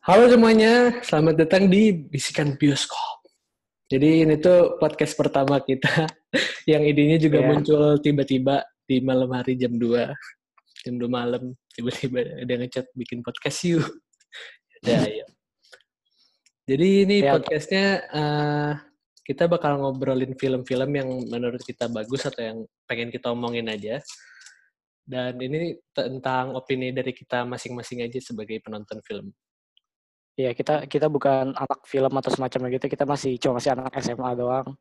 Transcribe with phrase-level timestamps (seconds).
[0.00, 3.20] Halo semuanya, selamat datang di Bisikan Bioskop.
[3.84, 6.08] Jadi ini tuh podcast pertama kita
[6.72, 7.48] yang idenya juga Iya.
[7.52, 10.08] muncul tiba-tiba di malam hari jam 2.
[10.88, 13.84] Jam 2 malam, tiba-tiba ada ngechat bikin podcast yuk.
[14.80, 15.28] Ya, ayo.
[16.64, 18.72] Jadi ini Ya, podcastnya eh,
[19.28, 22.58] kita bakal ngobrolin film-film yang menurut kita bagus atau yang
[22.88, 24.00] pengen kita omongin aja.
[25.04, 29.36] Dan ini tentang opini dari kita masing-masing aja sebagai penonton film.
[30.40, 34.30] Iya, kita kita bukan anak film atau semacamnya gitu, kita masih cuma masih anak SMA
[34.40, 34.72] doang.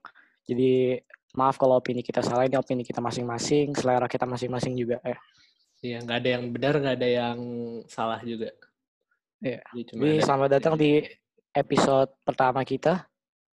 [0.48, 0.96] Jadi
[1.36, 5.18] maaf kalau opini kita salah, ini opini kita masing-masing, selera kita masing-masing juga ya.
[5.84, 7.40] Iya, nggak ada yang benar, nggak ada yang
[7.92, 8.56] salah juga.
[9.44, 9.60] Iya.
[9.76, 10.92] Jadi cuma Jadi selamat datang di
[11.52, 13.04] episode pertama kita.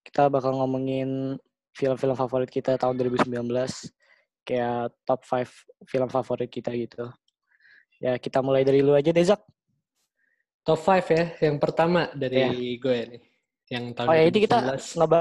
[0.07, 1.35] Kita bakal ngomongin
[1.75, 3.51] film-film favorit kita tahun 2019.
[4.47, 5.43] Kayak top 5
[5.91, 7.11] film favorit kita gitu.
[7.99, 9.43] Ya, kita mulai dari lu aja deh, Zak.
[10.67, 11.25] Top 5 ya.
[11.41, 12.43] Yang pertama dari
[12.77, 13.23] gue nih.
[13.67, 14.99] Yang tahun Oh ya, ini kita 2019.
[14.99, 15.21] ngeba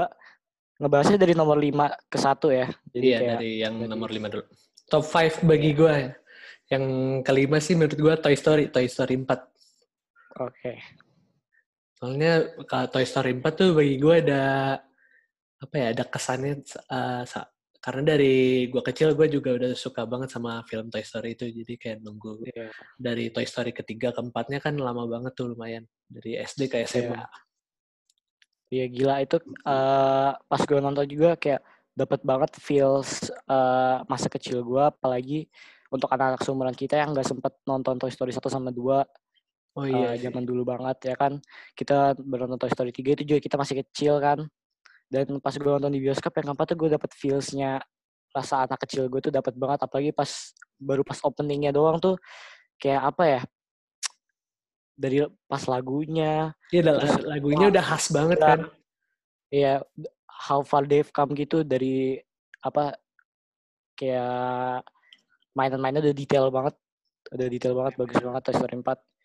[0.76, 2.66] ngebahasnya dari nomor 5 ke 1 ya.
[2.92, 4.44] Jadi Iya, kayak dari yang dari- nomor 5 dulu.
[4.86, 5.94] Top 5 bagi gue.
[5.94, 6.10] ya.
[6.66, 6.84] Yang
[7.22, 9.40] kelima sih menurut gue Toy Story, Toy Story 4.
[10.36, 10.72] oke.
[11.96, 12.32] Soalnya
[12.66, 14.42] kalau Toy Story 4 tuh bagi gue ada
[15.56, 16.60] apa ya, ada kesannya
[16.92, 17.24] uh,
[17.86, 21.46] karena dari gue kecil gue juga udah suka banget sama film Toy Story itu.
[21.46, 22.66] Jadi kayak nunggu Iya.
[22.98, 25.86] dari Toy Story ketiga keempatnya kan lama banget tuh lumayan.
[26.10, 27.22] Dari SD ke SMA.
[28.66, 31.62] Iya gila itu eh, pas gue nonton juga kayak
[31.94, 35.46] dapat banget feels eh, masa kecil gue apalagi
[35.86, 39.06] untuk anak-anak seumuran kita yang nggak sempet nonton Toy Story 1 sama 2
[39.76, 40.26] Oh iya, sih.
[40.26, 41.38] zaman dulu banget ya kan
[41.78, 44.42] kita baru nonton Toy Story 3 itu juga kita masih kecil kan
[45.06, 47.78] dan pas gue nonton di bioskop yang keempat tuh gue dapet feelsnya
[48.34, 49.86] rasa anak kecil gue tuh dapat banget.
[49.86, 50.30] Apalagi pas
[50.76, 52.18] baru pas openingnya doang tuh
[52.76, 53.42] kayak apa ya
[54.96, 56.56] dari pas lagunya.
[56.72, 58.60] Iya, lagunya wah, udah khas banget kan.
[59.52, 59.84] Iya,
[60.26, 62.18] how far they've come gitu dari
[62.64, 62.96] apa
[63.96, 64.82] kayak
[65.56, 66.74] mainan-mainnya udah detail banget,
[67.32, 69.15] udah detail banget, bagus banget Toy Story 4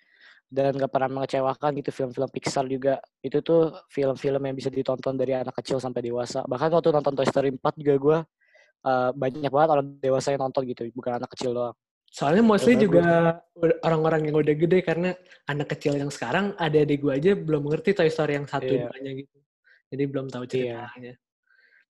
[0.52, 5.32] dan gak pernah mengecewakan gitu film-film Pixar juga itu tuh film-film yang bisa ditonton dari
[5.32, 8.18] anak kecil sampai dewasa bahkan waktu nonton Toy Story 4 juga gue
[8.84, 11.76] uh, banyak banget orang dewasa yang nonton gitu bukan anak kecil doang
[12.12, 13.06] Soalnya mostly Bener, juga
[13.88, 15.16] orang-orang yang udah gede karena
[15.48, 18.92] anak kecil yang sekarang ada adik gue aja belum ngerti Toy Story yang satu Iya.
[18.92, 19.38] duanya gitu.
[19.96, 20.52] Jadi belum tahu Iya.
[20.92, 21.14] ceritanya.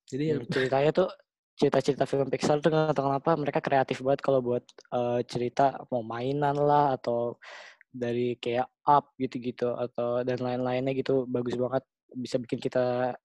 [0.06, 1.10] Jadi ya Hmm, ceritanya tuh
[1.58, 4.62] cerita-cerita film Pixar tuh nggak tahu kenapa mereka kreatif banget kalau buat
[4.94, 7.42] eh, cerita mau mainan lah atau
[7.92, 11.84] dari kayak up gitu-gitu atau dan lain-lainnya gitu bagus banget
[12.16, 13.16] bisa bikin kita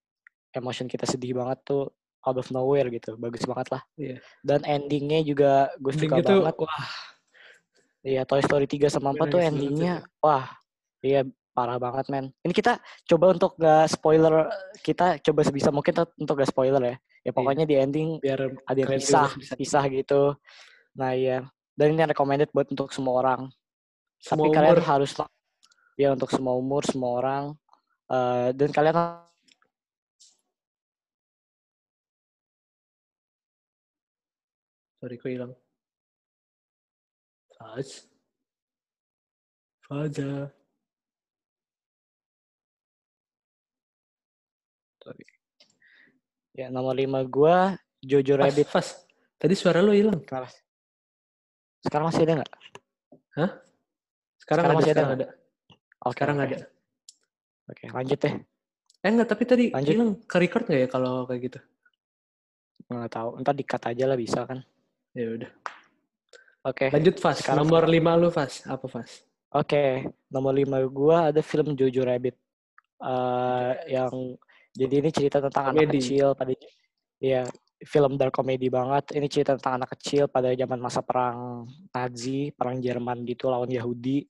[0.52, 1.90] emotion kita sedih banget tuh
[2.26, 4.18] out of nowhere gitu bagus banget lah Iya.
[4.42, 6.86] dan endingnya juga gue ending suka itu banget wah
[8.06, 10.46] Iya Toy Story 3 sama 4 Gue tuh endingnya wah
[11.02, 12.30] iya parah banget men.
[12.46, 12.78] Ini kita
[13.08, 14.46] coba untuk gak spoiler
[14.84, 16.96] kita coba sebisa mungkin untuk gak spoiler ya.
[17.26, 20.38] Ya pokoknya di ending biar ada yang pisah, pisah gitu.
[20.94, 21.42] Nah iya
[21.74, 23.50] dan ini recommended buat untuk semua orang.
[24.26, 24.86] Semua Tapi kalian umur.
[24.90, 25.10] harus
[25.94, 27.44] ya untuk semua umur, semua orang
[28.06, 28.94] Eh, dan kalian
[35.02, 35.52] Sorry, kok hilang.
[37.58, 38.06] Faz.
[39.86, 40.50] Faza.
[45.02, 45.26] Sorry.
[46.56, 48.66] ya nomor 5 gua Jojo Faz, Rabbit.
[48.70, 48.88] Faz.
[49.36, 50.18] Tadi suara lo hilang.
[51.84, 52.50] Sekarang masih ada nggak?
[54.46, 55.26] Sekarang, Sekarang ada, masih ada sekarang ada.
[55.98, 56.46] Oke, Sekarang oke.
[56.46, 56.58] ada.
[57.66, 58.34] Oke, lanjut deh.
[59.02, 59.90] Eh enggak, tapi tadi Lanjut.
[59.92, 61.58] hilang ke record nggak ya kalau kayak gitu?
[62.86, 63.28] Nggak tahu.
[63.42, 64.58] Ntar di-cut aja lah bisa kan.
[65.12, 65.50] Ya udah.
[66.62, 66.86] Oke.
[66.94, 67.42] Lanjut Fas.
[67.42, 68.62] sekarang- Nomor 5 lu Fas.
[68.66, 69.26] Apa Fas?
[69.50, 72.34] Oke, nomor lima gua ada film Jojo Rabbit.
[72.98, 74.36] Eh yang
[74.70, 75.98] jadi ini cerita tentang anak Komedi.
[76.02, 76.52] kecil pada
[77.16, 77.42] ya
[77.84, 79.12] film dark comedy banget.
[79.12, 84.24] Ini cerita tentang anak kecil pada zaman masa perang Nazi, perang Jerman gitu lawan Yahudi.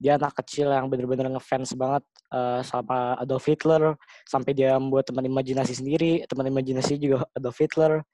[0.00, 3.96] Dia anak kecil yang bener-bener ngefans banget eh, sama Adolf Hitler
[4.28, 6.24] sampai dia membuat teman imajinasi sendiri.
[6.28, 8.04] Teman imajinasi juga Adolf Hitler.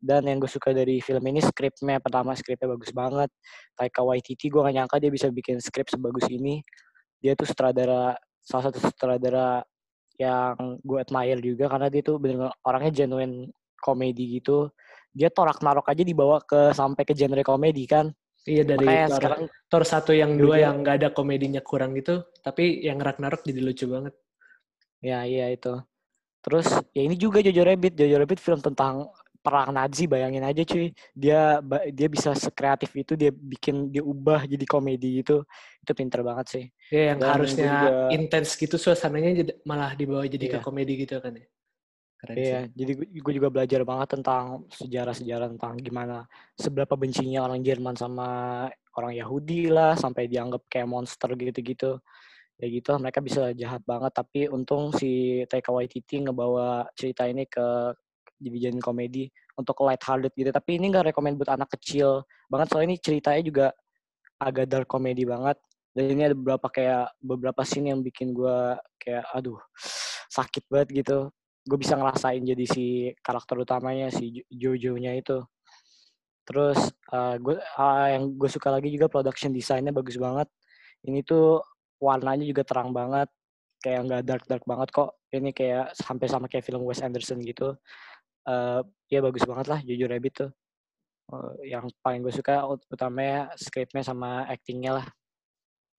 [0.00, 3.28] Dan yang gue suka dari film ini skripnya pertama skripnya bagus banget.
[3.76, 6.64] Taika Waititi gue gak nyangka dia bisa bikin skrip sebagus ini.
[7.20, 9.60] Dia tuh sutradara salah satu sutradara
[10.16, 13.48] yang gue admire juga karena dia tuh bener orangnya genuine
[13.80, 14.70] komedi gitu.
[15.10, 18.12] Dia torak narok aja dibawa ke sampai ke genre komedi kan.
[18.48, 22.24] Iya dari Makanya Thor, sekarang Thor satu yang dua yang nggak ada komedinya kurang gitu,
[22.40, 24.14] tapi yang Ragnarok jadi lucu banget.
[25.00, 25.80] ya iya itu.
[26.40, 27.96] Terus ya ini juga Jojo Rabbit.
[28.00, 33.32] Jojo Rabbit film tentang perang Nazi bayangin aja cuy dia dia bisa sekreatif itu dia
[33.32, 35.40] bikin dia ubah jadi komedi itu
[35.80, 40.44] itu pinter banget sih ya yang Dan harusnya juga, intens gitu suasananya malah dibawa jadi
[40.44, 40.52] iya.
[40.52, 41.48] ke komedi gitu kan ya
[42.20, 42.76] Keren iya sih.
[42.76, 48.28] jadi gue juga belajar banget tentang sejarah-sejarah tentang gimana seberapa bencinya orang Jerman sama
[49.00, 51.96] orang Yahudi lah sampai dianggap kayak monster gitu-gitu.
[52.60, 54.12] Ya gitu mereka bisa jahat banget.
[54.12, 57.96] Tapi untung si Taika Waititi ngebawa cerita ini ke
[58.36, 60.52] jadi komedi untuk light hearted gitu.
[60.52, 63.66] Tapi ini nggak rekomend buat anak kecil banget soalnya ini ceritanya juga
[64.36, 65.56] agak dark komedi banget.
[65.96, 69.58] Dan ini ada beberapa kayak beberapa scene yang bikin gue kayak aduh
[70.30, 71.32] sakit banget gitu
[71.70, 75.38] gue bisa ngerasain jadi si karakter utamanya si Jojo-nya itu.
[76.42, 80.50] Terus uh, gue uh, yang gue suka lagi juga production desainnya bagus banget.
[81.06, 81.62] Ini tuh
[82.02, 83.30] warnanya juga terang banget
[83.78, 85.14] kayak nggak dark dark banget kok.
[85.30, 87.78] Ini kayak hampir sama kayak film Wes Anderson gitu.
[88.42, 90.50] Uh, ya bagus banget lah jujur Rabbit tuh.
[91.30, 95.06] Uh, yang paling gue suka utamanya scriptnya sama actingnya lah.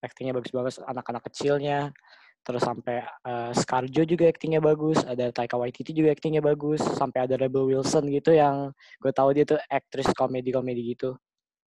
[0.03, 1.95] Actingnya bagus banget anak-anak kecilnya
[2.41, 7.38] terus sampai uh, Scarjo juga actingnya bagus ada Taika Waititi juga actingnya bagus sampai ada
[7.38, 11.13] Rebel Wilson gitu yang gue tahu dia tuh aktris komedi komedi gitu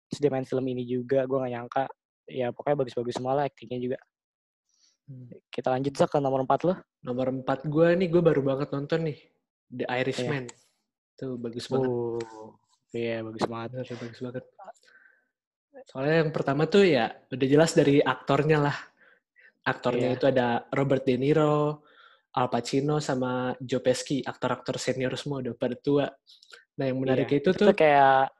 [0.10, 1.83] terus dia main film ini juga gue gak nyangka
[2.30, 3.98] ya pokoknya bagus-bagus semua lah actingnya juga
[5.10, 5.50] hmm.
[5.50, 9.18] kita lanjut ke nomor empat lo nomor empat gue nih gue baru banget nonton nih
[9.69, 10.50] The Irishman.
[10.50, 11.18] Yeah.
[11.19, 11.89] Tuh bagus banget.
[11.89, 12.18] Oh,
[12.95, 13.69] iya yeah, bagus banget.
[13.77, 14.44] Bener, bagus banget.
[15.89, 18.77] Soalnya yang pertama tuh ya udah jelas dari aktornya lah.
[19.66, 20.18] Aktornya yeah.
[20.18, 21.84] itu ada Robert De Niro,
[22.36, 26.06] Al Pacino sama Joe Pesci, aktor-aktor senior semua udah pada tua.
[26.80, 27.40] Nah yang menarik yeah.
[27.42, 28.32] itu, itu tuh kayak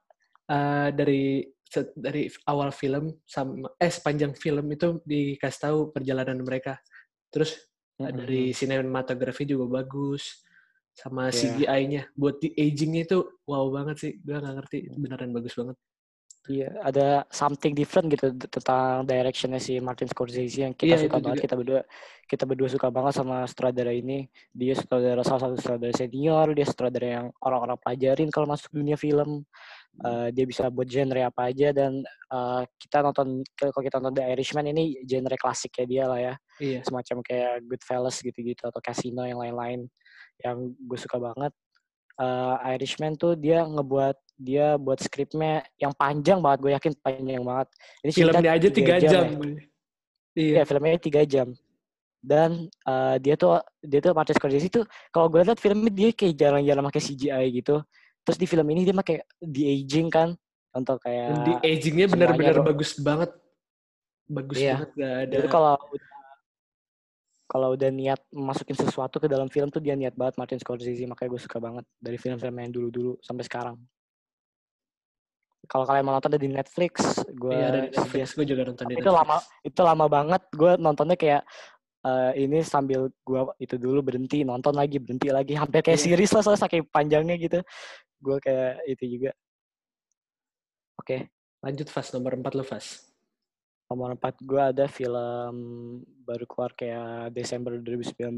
[0.50, 1.44] uh, dari
[1.94, 6.82] dari awal film sama eh sepanjang film itu dikasih tahu perjalanan mereka.
[7.30, 7.58] Terus
[8.00, 8.16] mm -hmm.
[8.16, 10.42] dari sinematografi juga bagus
[11.00, 11.38] sama yeah.
[11.56, 15.78] CGI-nya buat di aging itu wow banget sih gue nggak ngerti beneran bagus banget
[16.50, 21.38] Iya, ada something different gitu tentang directionnya si Martin Scorsese yang kita yeah, suka banget.
[21.38, 21.46] Juga.
[21.46, 21.82] Kita berdua
[22.26, 24.26] kita berdua suka banget sama sutradara ini.
[24.50, 29.46] Dia sutradara salah satu sutradara senior, dia sutradara yang orang-orang pelajarin kalau masuk dunia film.
[30.00, 32.00] Uh, dia bisa buat genre apa aja dan
[32.32, 36.34] uh, kita nonton kalau kita nonton The Irishman ini genre klasik kayak dia lah ya.
[36.58, 36.80] Iya.
[36.82, 39.86] Semacam kayak Goodfellas gitu-gitu atau Casino yang lain-lain
[40.40, 41.54] yang gue suka banget
[42.20, 47.68] uh, Irishman tuh dia ngebuat dia buat skripnya yang panjang banget gue yakin panjang banget.
[48.08, 49.52] Ini filmnya aja tiga jam, jam ya.
[50.40, 51.52] iya ya, filmnya tiga jam.
[52.20, 54.82] Dan uh, dia tuh dia tuh Martin Scorsese itu
[55.12, 57.84] kalau gue lihat filmnya dia kayak jarang-jarang pakai CGI gitu.
[58.24, 60.32] Terus di film ini dia pakai di aging kan
[60.72, 63.36] untuk kayak di agingnya benar-benar bagus banget.
[64.30, 64.80] Bagus iya.
[64.80, 65.76] banget gak ada kalau
[67.50, 71.34] kalau udah niat masukin sesuatu ke dalam film tuh dia niat banget Martin Scorsese makanya
[71.34, 73.76] gue suka banget dari film-film yang dulu-dulu sampai sekarang
[75.70, 78.86] kalau kalian mau nonton ada di Netflix gue iya, ada di Netflix gue juga nonton
[78.90, 81.42] di itu lama itu lama banget gue nontonnya kayak
[82.04, 86.06] uh, ini sambil gue itu dulu berhenti nonton lagi berhenti lagi hampir kayak yeah.
[86.10, 87.60] series lah soalnya saking panjangnya gitu
[88.20, 89.32] gue kayak itu juga
[90.98, 91.20] oke okay.
[91.62, 93.10] lanjut fast nomor 4 lo fast
[93.90, 95.42] Nomor 4 gue ada film
[96.22, 98.38] baru keluar kayak Desember 2019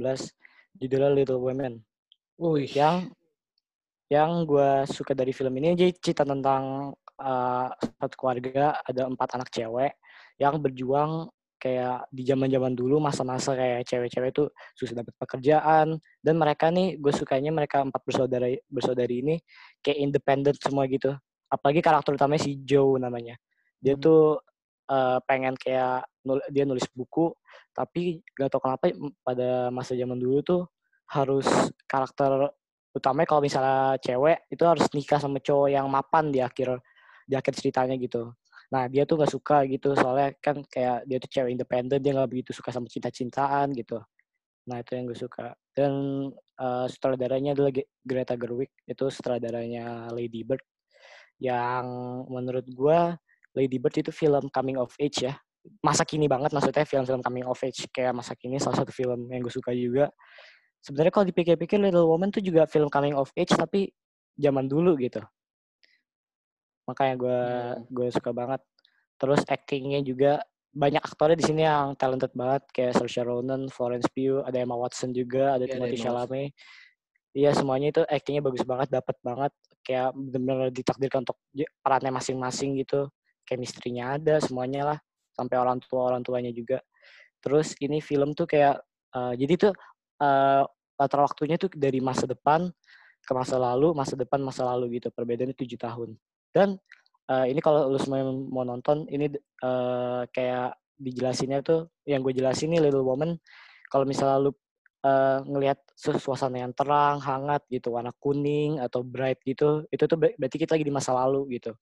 [0.80, 1.84] judulnya Little Women.
[2.40, 2.72] Wih.
[2.72, 3.12] Yang
[4.08, 9.50] yang gue suka dari film ini aja cerita tentang uh, satu keluarga ada empat anak
[9.54, 9.94] cewek
[10.42, 11.30] yang berjuang
[11.62, 15.88] kayak di zaman zaman dulu masa-masa kayak cewek-cewek itu susah dapat pekerjaan.
[16.18, 19.36] Dan mereka nih gue sukanya mereka empat bersaudara bersaudari ini
[19.86, 21.14] kayak independen semua gitu.
[21.54, 23.38] Apalagi karakter utamanya si Joe namanya.
[23.78, 24.02] Dia hmm.
[24.02, 24.42] tuh
[24.90, 27.30] uh, pengen kayak nul dia nulis buku
[27.72, 28.92] tapi gak tau kenapa
[29.24, 30.62] pada masa zaman dulu tuh
[31.12, 31.48] harus
[31.88, 32.52] karakter
[32.92, 36.80] utamanya kalau misalnya cewek itu harus nikah sama cowok yang mapan di akhir
[37.32, 38.36] di akhir ceritanya gitu.
[38.76, 42.28] Nah dia tuh gak suka gitu soalnya kan kayak dia tuh cewek independen dia gak
[42.28, 44.04] begitu suka sama cinta-cintaan gitu.
[44.68, 45.56] Nah itu yang gue suka.
[45.72, 45.92] Dan
[46.60, 47.72] uh, sutradaranya adalah
[48.04, 50.60] Greta Gerwig itu sutradaranya Lady Bird.
[51.40, 51.88] Yang
[52.28, 53.00] menurut gue
[53.56, 55.40] Lady Bird itu film coming of age ya.
[55.80, 59.40] Masa kini banget maksudnya film-film coming of age kayak masa kini salah satu film yang
[59.40, 60.12] gue suka juga.
[60.84, 63.88] Sebenarnya kalau dipikir-pikir Little Woman tuh juga film coming of age tapi
[64.36, 65.22] zaman dulu gitu
[66.92, 67.82] makanya gue hmm.
[67.88, 68.62] gue suka banget
[69.16, 74.40] terus actingnya juga banyak aktornya di sini yang talented banget kayak Saoirse Ronan, Florence Pugh,
[74.40, 76.56] ada Emma Watson juga, ada yeah, Timothée Chalamet.
[77.36, 79.52] Iya semuanya itu actingnya bagus banget, dapat banget,
[79.84, 81.40] kayak benar-benar ditakdirkan untuk
[81.84, 83.12] perannya masing-masing gitu
[83.44, 84.98] chemistry-nya ada semuanya lah
[85.36, 86.80] sampai orang tua orang tuanya juga
[87.44, 88.80] terus ini film tuh kayak
[89.12, 89.74] uh, jadi tuh
[90.24, 90.64] uh,
[91.02, 92.70] latar waktunya tuh dari masa depan
[93.22, 95.10] ke masa lalu, masa depan, masa lalu gitu.
[95.14, 96.18] Perbedaannya tujuh tahun.
[96.52, 96.76] Dan
[97.32, 99.32] uh, ini kalau lu semua mau nonton, ini
[99.64, 103.40] uh, kayak dijelasinnya tuh, yang gue jelasin nih Little Woman,
[103.90, 104.52] kalau misalnya lu
[105.04, 110.58] uh, ngelihat suasana yang terang, hangat gitu, warna kuning atau bright gitu, itu tuh berarti
[110.62, 111.74] kita lagi di masa lalu gitu.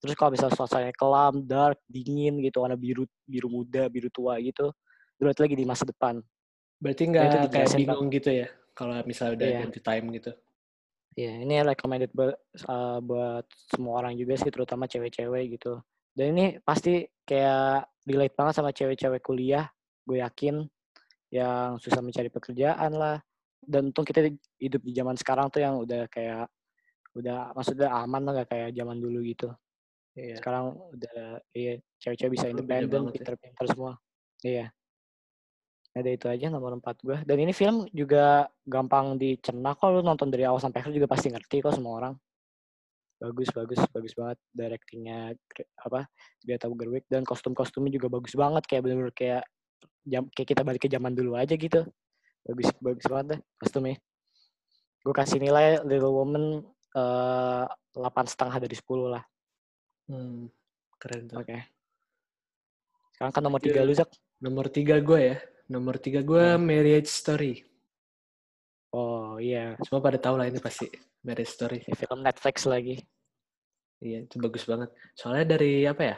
[0.00, 4.72] Terus kalau misalnya suasananya kelam, dark, dingin gitu, warna biru biru muda, biru tua gitu,
[5.20, 6.24] berarti lagi di masa depan.
[6.80, 8.16] Berarti nggak nah, kayak bingung bang.
[8.16, 9.60] gitu ya, kalau misalnya udah yeah.
[9.60, 10.32] ganti time gitu.
[11.18, 12.38] Yeah, ini recommended buat,
[12.70, 15.82] uh, buat semua orang juga sih, terutama cewek-cewek gitu.
[16.14, 19.66] Dan ini pasti kayak relate banget sama cewek-cewek kuliah,
[20.06, 20.64] gue yakin
[21.30, 23.22] yang susah mencari pekerjaan lah
[23.62, 24.26] dan untung kita
[24.58, 26.50] hidup di zaman sekarang tuh yang udah kayak
[27.14, 29.50] udah maksudnya aman lah gak kayak zaman dulu gitu
[30.18, 30.38] iya.
[30.38, 33.12] sekarang udah iya cewek-cewek bisa independen ya.
[33.14, 33.70] pinter-pinter ya.
[33.70, 33.92] semua
[34.42, 34.66] iya
[35.90, 39.90] ada itu aja nomor empat gue dan ini film juga gampang dicerna kok.
[39.90, 42.14] Lu nonton dari awal sampai akhir juga pasti ngerti kok semua orang.
[43.18, 45.34] Bagus bagus bagus banget directingnya
[45.82, 46.06] apa
[46.46, 47.04] Greta Gerwig.
[47.10, 48.62] Dan kostum-kostumnya juga bagus banget.
[48.70, 49.42] Kayak bener-bener kayak
[50.06, 51.82] jam kayak kita balik ke zaman dulu aja gitu.
[52.46, 53.98] Bagus bagus banget deh kostumnya.
[55.02, 56.62] Gue kasih nilai Little Woman
[56.94, 59.24] eh, delapan setengah dari sepuluh lah.
[60.06, 60.46] Hmm,
[61.02, 61.42] keren tuh.
[61.42, 61.50] Oke.
[61.50, 61.60] Okay.
[63.18, 64.08] sekarang kan nomor tiga lu Zak.
[64.40, 65.36] Nomor tiga gue ya
[65.70, 66.60] nomor tiga gue hmm.
[66.60, 67.62] Marriage Story
[68.92, 70.90] oh iya semua pada tahu lah ini pasti
[71.22, 72.98] Marriage Story film Netflix lagi
[74.02, 76.16] iya itu bagus banget soalnya dari apa ya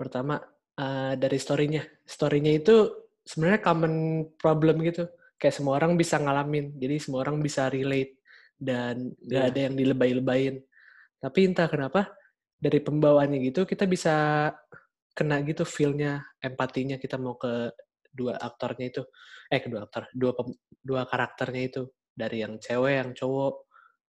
[0.00, 0.40] pertama
[0.80, 1.84] uh, dari story-nya.
[2.08, 2.88] Story-nya itu
[3.20, 3.94] sebenarnya common
[4.40, 5.04] problem gitu.
[5.36, 6.72] Kayak semua orang bisa ngalamin.
[6.80, 8.20] Jadi semua orang bisa relate
[8.56, 9.50] dan nggak yeah.
[9.52, 10.56] ada yang dilebay-lebayin.
[11.20, 12.12] Tapi entah kenapa
[12.60, 14.48] dari pembawaannya gitu kita bisa
[15.16, 17.72] kena gitu feel-nya, empatinya kita mau ke
[18.10, 19.02] dua aktornya itu.
[19.50, 20.34] Eh kedua aktor, dua
[20.82, 23.70] dua karakternya itu dari yang cewek, yang cowok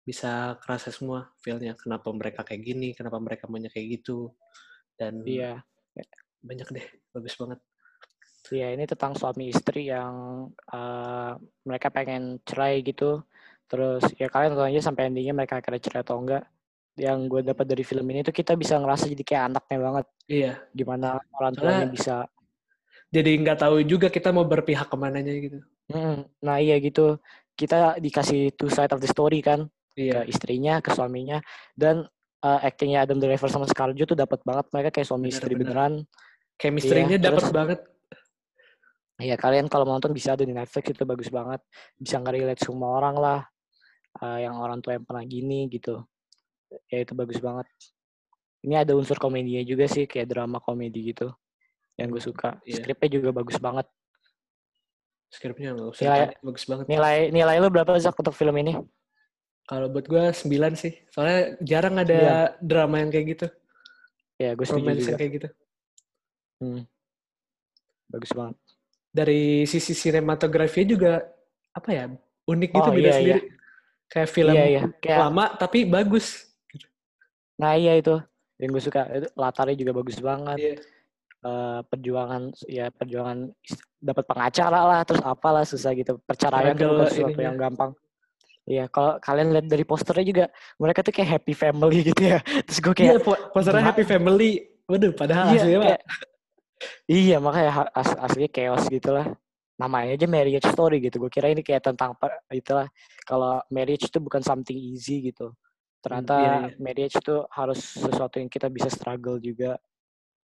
[0.08, 4.32] bisa kerasa semua feel-nya kenapa mereka kayak gini, kenapa mereka maunya kayak gitu.
[4.98, 5.62] Dan iya
[6.42, 7.60] banyak deh bagus banget
[8.48, 11.34] ya ini tentang suami istri yang uh,
[11.68, 13.20] mereka pengen cerai gitu
[13.68, 16.48] terus ya kalian tonton aja sampai endingnya mereka akhirnya cerai atau enggak
[16.98, 20.54] yang gue dapat dari film ini tuh kita bisa ngerasa jadi kayak anaknya banget iya
[20.72, 22.16] gimana orang tuanya bisa
[23.08, 25.60] jadi nggak tahu juga kita mau berpihak ke mananya gitu.
[25.88, 27.20] Hmm, nah iya gitu.
[27.56, 29.72] Kita dikasih two side of the story kan.
[29.98, 30.22] Iya.
[30.22, 31.42] ke istrinya ke suaminya
[31.74, 32.06] dan
[32.46, 35.74] uh, actingnya Adam Driver sama Scarlett tuh dapat banget mereka kayak suami bener, istri bener.
[35.74, 35.94] beneran.
[36.62, 37.80] Chemistry-nya iya, dapat banget.
[39.18, 41.66] Iya kalian kalau nonton bisa ada di Netflix itu bagus banget.
[41.98, 43.40] Bisa nge-relate semua orang lah.
[44.22, 46.06] Uh, yang orang tua yang pernah gini gitu.
[46.94, 47.66] Ya itu bagus banget.
[48.62, 51.34] Ini ada unsur komedinya juga sih kayak drama komedi gitu
[51.98, 52.78] yang gue suka yeah.
[52.78, 53.88] skripnya juga bagus banget
[55.28, 58.80] skripnya usah nilai, bagus banget nilai nilai lu berapa Zak untuk film ini
[59.68, 62.64] kalau buat gue sembilan sih soalnya jarang ada 9.
[62.64, 63.48] drama yang kayak gitu
[64.40, 65.18] ya gue setuju juga.
[65.20, 65.50] kayak gitu
[66.62, 66.82] Hmm.
[68.10, 68.56] Bagus banget.
[69.14, 71.22] Dari sisi sinematografi juga
[71.74, 72.06] apa ya
[72.50, 73.42] unik gitu oh, beda iya, sendiri.
[73.42, 73.56] Iya.
[74.08, 74.82] Kayak film iya, iya.
[75.04, 75.20] Kayak...
[75.28, 76.48] lama tapi bagus.
[77.58, 78.16] Nah iya itu
[78.58, 80.58] yang gue suka itu latarnya juga bagus banget.
[80.58, 80.76] Iya.
[81.48, 83.48] Uh, perjuangan ya perjuangan
[84.04, 87.96] dapat pengacara lah terus apalah susah gitu perceraian itu bukan sesuatu yang gampang.
[88.68, 92.44] Iya, kalau kalian lihat dari posternya juga mereka tuh kayak happy family gitu ya.
[92.44, 93.20] Terus gue kayak Iya,
[93.56, 94.68] posternya happy family.
[94.92, 96.02] Waduh, padahal iya, aslinya kayak,
[97.08, 99.32] Iya makanya as aslinya chaos gitu lah.
[99.80, 101.16] Namanya aja marriage story gitu.
[101.24, 102.12] Gue kira ini kayak tentang
[102.52, 102.92] itulah.
[103.24, 105.56] Kalau marriage itu bukan something easy gitu.
[106.04, 106.76] Ternyata hmm, iya, iya.
[106.76, 109.80] marriage itu harus sesuatu yang kita bisa struggle juga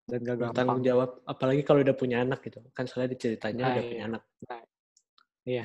[0.07, 0.57] dan gak gampang.
[0.57, 2.59] Tanggung jawab, apalagi kalau udah punya anak gitu.
[2.75, 3.91] Kan soalnya ceritanya nah, udah iya.
[3.91, 4.23] punya anak.
[4.49, 4.63] Nah,
[5.47, 5.65] iya.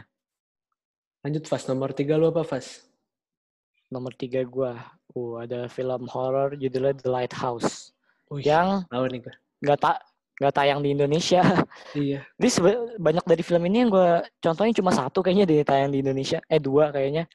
[1.25, 2.85] Lanjut Fas, nomor tiga lu apa Fas?
[3.89, 4.71] Nomor tiga gue,
[5.15, 7.95] uh, ada film horror judulnya The Lighthouse.
[8.27, 9.21] Uish, yang tahu nih.
[9.63, 9.97] Gak tak
[10.37, 11.41] nggak tayang di Indonesia.
[11.97, 12.21] Iya.
[12.37, 12.49] Jadi
[13.01, 16.37] banyak dari film ini yang gue contohnya cuma satu kayaknya di tayang di Indonesia.
[16.45, 17.25] Eh dua kayaknya.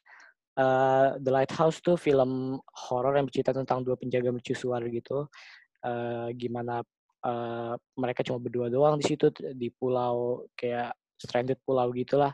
[0.52, 5.26] Uh, The Lighthouse tuh film horor yang bercerita tentang dua penjaga mercusuar gitu.
[5.82, 6.86] Uh, gimana
[7.26, 12.30] uh, mereka cuma berdua doang di situ di pulau kayak stranded pulau gitulah.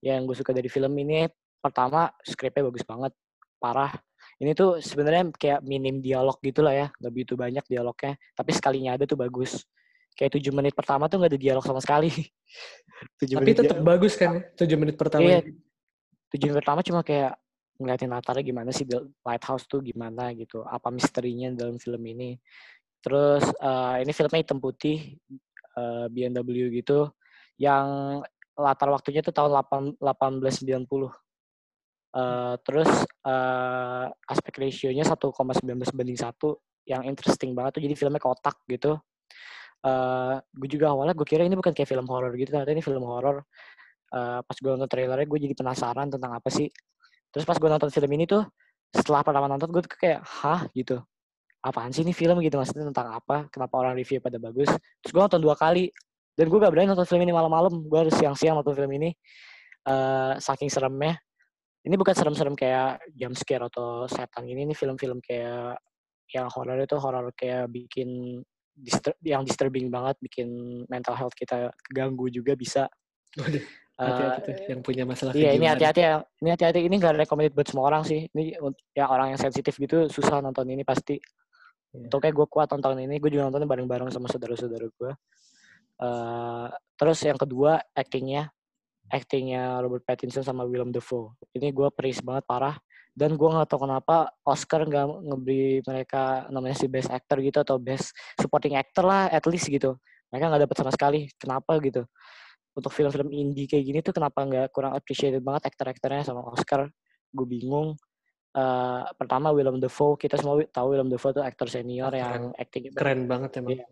[0.00, 1.28] Yang gue suka dari film ini
[1.60, 3.12] pertama skripnya bagus banget,
[3.60, 3.92] parah.
[4.36, 9.08] Ini tuh sebenarnya kayak minim dialog gitulah ya, nggak begitu banyak dialognya, tapi sekalinya ada
[9.08, 9.64] tuh bagus
[10.16, 12.08] kayak tujuh menit pertama tuh gak ada dialog sama sekali.
[13.20, 15.28] Tapi tetap bagus kan ya, tujuh menit pertama.
[15.28, 15.44] Iya,
[16.32, 17.36] tujuh menit pertama cuma kayak
[17.76, 22.40] ngeliatin latarnya gimana sih The Lighthouse tuh gimana gitu, apa misterinya dalam film ini.
[23.06, 25.14] Terus uh, ini filmnya hitam putih,
[25.78, 27.14] uh, eh, BMW gitu,
[27.54, 28.18] yang
[28.58, 31.14] latar waktunya tuh tahun 8, 1890.
[32.16, 32.88] Uh, terus
[33.28, 36.32] uh, aspek ratio-nya 1,19 banding 1
[36.88, 38.98] yang interesting banget tuh jadi filmnya kotak gitu.
[39.84, 43.04] Uh, gue juga awalnya gue kira ini bukan kayak film horor gitu ternyata ini film
[43.06, 43.44] horor.
[44.10, 46.66] Uh, pas gue nonton trailernya gue jadi penasaran tentang apa sih.
[47.30, 48.42] Terus pas gue nonton film ini tuh
[48.90, 51.04] setelah pertama nonton gue tuh kayak hah gitu.
[51.66, 53.50] Apaan sih ini film gitu maksudnya tentang apa?
[53.50, 54.70] Kenapa orang review pada bagus?
[55.02, 55.90] Terus gue nonton dua kali
[56.38, 57.82] dan gue gak berani nonton film ini malam-malam.
[57.90, 59.10] Gue harus siang-siang nonton film ini.
[59.86, 61.14] Uh, saking seremnya
[61.86, 65.78] ini bukan serem-serem kayak jump scare atau setan ini ini film-film kayak
[66.34, 68.42] yang horor itu horor kayak bikin
[68.74, 72.90] distur yang disturbing banget bikin mental health kita keganggu juga bisa
[73.96, 77.70] hati-hati tuh yang punya masalah iya ini hati-hati ya ini hati-hati ini gak recommended buat
[77.70, 78.52] semua orang sih ini
[78.92, 81.16] ya orang yang sensitif gitu susah nonton ini pasti
[81.96, 82.04] yeah.
[82.06, 85.12] untuk kayak gue kuat nonton ini gue juga nontonnya bareng-bareng sama saudara-saudara gue
[86.04, 86.68] uh,
[87.00, 88.52] terus yang kedua actingnya
[89.10, 91.34] actingnya Robert Pattinson sama Willem Dafoe.
[91.54, 92.76] Ini gue praise banget parah.
[93.16, 97.80] Dan gue gak tau kenapa Oscar gak ngeberi mereka namanya si best actor gitu atau
[97.80, 99.96] best supporting actor lah at least gitu.
[100.28, 101.20] Mereka gak dapet sama sekali.
[101.40, 102.04] Kenapa gitu?
[102.76, 106.92] Untuk film-film indie kayak gini tuh kenapa gak kurang appreciated banget aktor-aktornya sama Oscar?
[107.32, 107.96] Gue bingung.
[108.56, 112.24] Uh, pertama Willem Dafoe, kita semua tahu Willem Dafoe tuh aktor senior Keren.
[112.24, 113.76] yang actingnya keren banget emang.
[113.76, 113.84] Iya.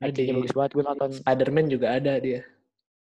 [0.00, 0.70] Actingnya bagus banget.
[0.72, 2.40] Gue nonton Spider-Man juga ada dia.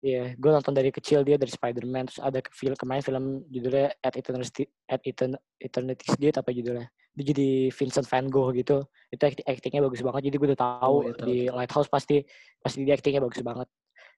[0.05, 3.93] Iya, yeah, gue nonton dari kecil dia dari Spider-Man, terus ada film kemarin film judulnya
[4.05, 6.89] At Eternity, At Eternity's Gate apa judulnya?
[7.17, 8.85] Dia jadi Vincent Van Gogh gitu.
[9.09, 10.33] Itu actingnya bagus banget.
[10.33, 12.25] Jadi gue udah tahu oh, iya, di Lighthouse pasti
[12.61, 13.69] pasti dia actingnya bagus banget.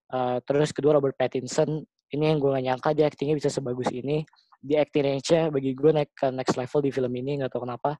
[0.06, 1.82] Uh, terus kedua Robert Pattinson,
[2.14, 4.22] ini yang gue gak nyangka dia actingnya bisa sebagus ini.
[4.62, 7.98] Dia acting range-nya bagi gue naik ke next level di film ini, nggak tahu kenapa.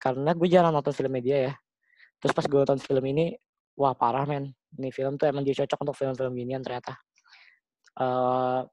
[0.00, 1.52] Karena gue jarang nonton filmnya dia ya.
[2.22, 3.36] Terus pas gue nonton film ini,
[3.78, 6.98] wah parah men ini film tuh emang dia cocok untuk film-film ginian ternyata
[8.02, 8.66] uh,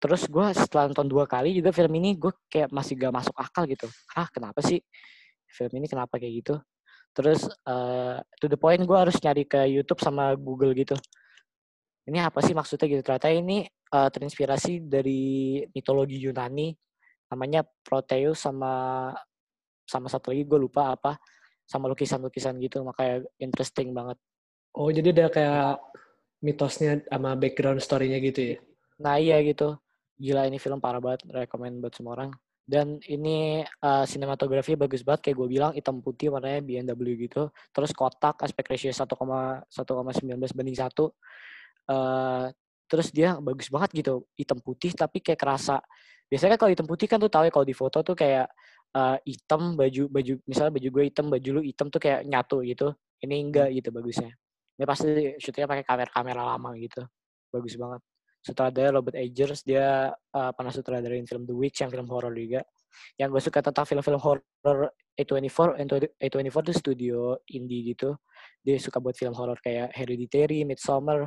[0.00, 3.68] terus gue setelah nonton dua kali juga film ini gue kayak masih gak masuk akal
[3.68, 4.80] gitu ah kenapa sih
[5.52, 6.54] film ini kenapa kayak gitu
[7.12, 10.96] terus uh, to the point gue harus nyari ke YouTube sama Google gitu
[12.08, 16.72] ini apa sih maksudnya gitu ternyata ini uh, terinspirasi dari mitologi Yunani
[17.28, 19.12] namanya Proteus sama
[19.84, 21.20] sama satu lagi gue lupa apa
[21.68, 24.16] sama lukisan-lukisan gitu makanya interesting banget
[24.78, 25.74] Oh, jadi ada kayak
[26.44, 28.56] mitosnya sama background story-nya gitu ya?
[29.02, 29.74] Nah, iya gitu.
[30.18, 32.30] Gila ini film parah banget, rekomend buat semua orang.
[32.62, 37.48] Dan ini uh, sinematografi bagus banget, kayak gue bilang hitam putih warnanya BMW gitu.
[37.74, 39.66] Terus kotak, aspek ratio 1,19
[40.36, 40.94] banding 1.
[41.88, 42.52] Uh,
[42.88, 45.80] terus dia bagus banget gitu, hitam putih tapi kayak kerasa.
[46.28, 48.48] Biasanya kan kalau hitam putih kan tuh tahu ya kalau di foto tuh kayak
[48.96, 52.92] uh, hitam baju baju misalnya baju gue hitam baju lu hitam tuh kayak nyatu gitu.
[53.24, 54.32] Ini enggak gitu bagusnya.
[54.78, 55.08] Dia pasti
[55.42, 57.02] syutingnya pakai kamera-kamera lama gitu.
[57.50, 58.00] Bagus banget.
[58.38, 62.62] Sutradara Robert Eggers dia uh, pernah sutradarain film The Witch yang film horror juga.
[63.18, 64.78] Yang gue suka tentang film-film horror
[65.18, 65.82] A24
[66.22, 68.14] A24 itu studio indie gitu.
[68.62, 71.26] Dia suka buat film horror kayak Hereditary, Midsommar,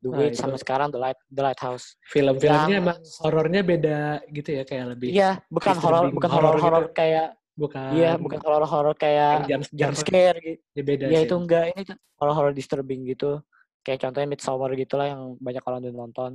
[0.00, 2.00] The nah, Witch sama sekarang The Light The Lighthouse.
[2.08, 3.98] Film-filmnya emang horornya beda
[4.32, 5.12] gitu ya kayak lebih.
[5.12, 6.96] Iya, bukan horor bukan horor-horor gitu.
[6.96, 7.90] kayak bukan.
[7.92, 11.82] Iya bukan horor-horor kayak jump, jump scare gitu ya beda ya itu enggak ini
[12.16, 13.44] horor-horor disturbing gitu.
[13.84, 16.32] Kayak contohnya Midsommar gitu lah yang banyak orang udah nonton.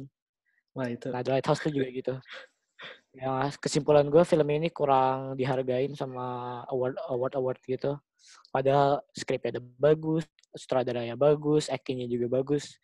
[0.78, 1.10] Wah itu.
[1.10, 2.14] Nah The Lighthouse tuh juga gitu.
[3.18, 7.98] Ya kesimpulan gue film ini kurang dihargain sama award award award gitu.
[8.54, 12.78] Padahal skripnya ada bagus sutradaranya bagus actingnya juga bagus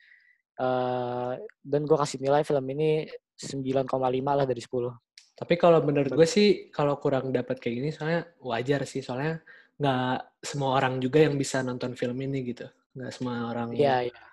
[0.62, 1.34] uh,
[1.65, 3.89] dan gue kasih nilai film ini 9,5
[4.21, 8.86] lah dari 10 tapi kalau menurut gue sih kalau kurang dapat kayak gini soalnya wajar
[8.86, 9.41] sih soalnya
[9.82, 12.69] nggak semua orang juga yang bisa nonton film ini gitu.
[12.93, 14.28] Nggak semua orang yeah, yeah.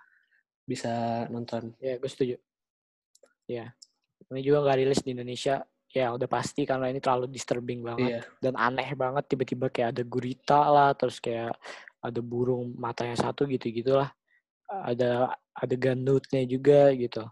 [0.68, 1.72] bisa nonton.
[1.80, 2.36] Ya, yeah, gue setuju.
[2.36, 2.36] Ya,
[3.48, 3.68] yeah.
[4.28, 5.64] ini juga nggak rilis di Indonesia.
[5.88, 8.22] Ya udah pasti karena ini terlalu disturbing banget yeah.
[8.44, 11.56] dan aneh banget tiba-tiba kayak ada gurita lah, terus kayak
[12.04, 14.12] ada burung matanya satu gitu gitulah.
[14.68, 17.24] Ada ada ganutnya juga gitu.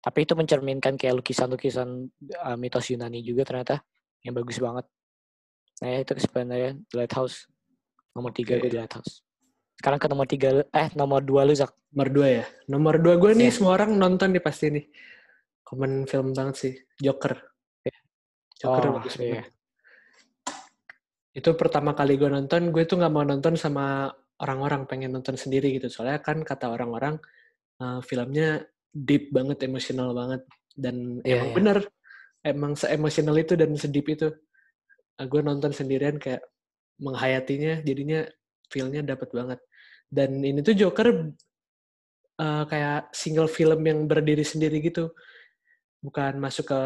[0.00, 2.08] Tapi itu mencerminkan kayak lukisan-lukisan
[2.40, 3.84] uh, mitos Yunani juga ternyata
[4.24, 4.88] yang bagus banget.
[5.84, 7.44] Nah ya itu sebenarnya The Lighthouse.
[8.16, 8.64] Nomor tiga okay.
[8.64, 9.20] gue The Lighthouse.
[9.76, 11.72] Sekarang ke nomor tiga, eh nomor dua lu Zak.
[11.92, 12.44] Nomor dua ya?
[12.68, 13.54] Nomor dua gue nih yeah.
[13.54, 14.84] semua orang nonton nih pasti nih.
[15.64, 16.74] Common film banget sih.
[17.00, 17.36] Joker.
[17.84, 18.00] Yeah.
[18.60, 19.36] Joker oh, bagus banget.
[19.36, 19.46] Yeah.
[21.30, 24.10] Itu pertama kali gue nonton, gue tuh gak mau nonton sama
[24.40, 25.92] orang-orang, pengen nonton sendiri gitu.
[25.92, 27.20] Soalnya kan kata orang-orang,
[27.80, 30.42] uh, filmnya deep banget, emosional banget
[30.74, 31.56] dan yeah, emang yeah.
[31.56, 31.78] bener
[32.40, 34.28] emang seemosional itu dan sedip itu.
[35.20, 36.40] Uh, gue nonton sendirian kayak
[37.00, 38.24] menghayatinya, jadinya
[38.68, 39.60] feelnya dapat banget.
[40.10, 41.08] Dan ini tuh Joker
[42.40, 45.12] uh, kayak single film yang berdiri sendiri gitu,
[46.00, 46.80] bukan masuk ke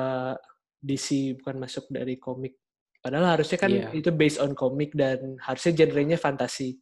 [0.85, 2.61] DC bukan masuk dari komik.
[3.01, 3.89] Padahal harusnya kan Iya.
[3.97, 6.77] itu based on komik dan harusnya genrenya fantasi.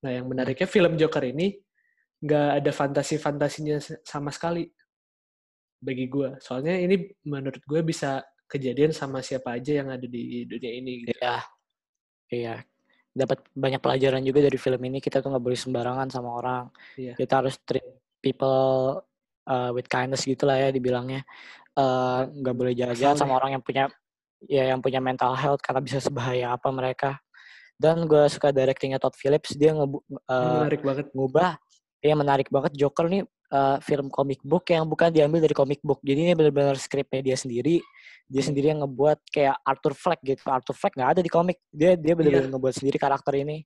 [0.00, 1.56] Nah, yang menariknya film Joker ini
[2.20, 4.68] nggak ada fantasi-fantasinya sama sekali
[5.80, 6.36] bagi gue.
[6.40, 10.92] Soalnya ini menurut gue bisa kejadian sama siapa aja yang ada di dunia ini.
[11.04, 11.16] Gitu.
[11.16, 11.36] Iya.
[12.30, 12.54] Iya.
[13.10, 14.98] Dapat banyak pelajaran juga dari film ini.
[15.00, 16.64] Kita tuh nggak boleh sembarangan sama orang.
[17.00, 17.16] Iya.
[17.16, 17.84] Kita harus treat
[18.20, 19.00] people
[19.48, 21.24] uh, with kindness gitu lah ya dibilangnya.
[21.72, 23.88] Uh, nggak boleh jalan-jalan Asal sama orang yang punya
[24.48, 27.16] ya yang punya mental health karena bisa sebahaya apa mereka.
[27.80, 29.56] Dan gue suka directingnya Todd Phillips.
[29.56, 31.06] Dia Ini uh, menarik banget.
[31.16, 31.56] ngubah
[32.04, 32.76] ya menarik banget.
[32.76, 35.96] Joker nih uh, film comic book yang bukan diambil dari comic book.
[36.04, 37.80] Jadi ini benar-benar skripnya dia sendiri.
[38.28, 40.44] Dia sendiri yang ngebuat kayak Arthur Fleck gitu.
[40.44, 42.52] Arthur Fleck nggak ada di komik dia dia benar-benar Iya.
[42.52, 43.64] ngebuat sendiri karakter ini.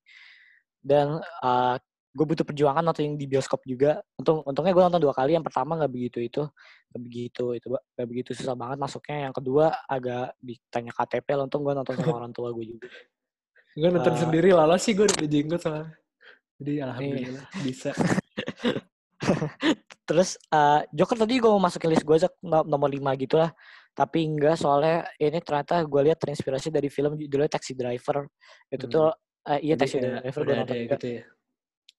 [0.79, 1.75] Dan uh,
[2.15, 3.99] gue butuh perjuangan nonton di bioskop juga.
[4.15, 5.35] Untung untungnya gue nonton dua kali.
[5.35, 6.43] Yang pertama nggak begitu itu.
[6.95, 9.27] Nggak begitu itu nggak begitu susah banget masuknya.
[9.27, 11.45] Yang kedua agak ditanya KTP lah.
[11.51, 12.87] Untung gue nonton sama orang tua gue juga
[13.75, 15.91] Gue nonton Uh, sendiri lolos sih gue udah jenggot soalnya.
[16.63, 17.91] Jadi alhamdulillah bisa.
[20.05, 23.51] Terus uh, Joker tadi gue mau masukin list gue no- nomor 5 gitu lah.
[23.95, 28.27] Tapi enggak soalnya ini ternyata gue lihat terinspirasi dari film judulnya Taxi Driver.
[28.71, 30.97] Itu tuh uh, iya Jadi Taxi kayak Driver gue nonton juga.
[30.99, 31.23] gitu ya.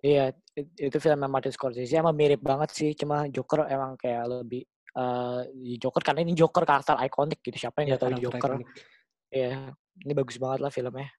[0.06, 4.62] Iya, it- itu filmnya Martin Scorsese emang mirip banget sih, cuma Joker emang kayak lebih
[4.94, 5.42] uh,
[5.82, 7.58] Joker karena ini Joker karakter ikonik gitu.
[7.58, 8.52] Siapa yang Iya, nggak tahu karakter Joker?
[9.34, 9.50] Iya,
[10.06, 11.10] ini bagus banget lah filmnya.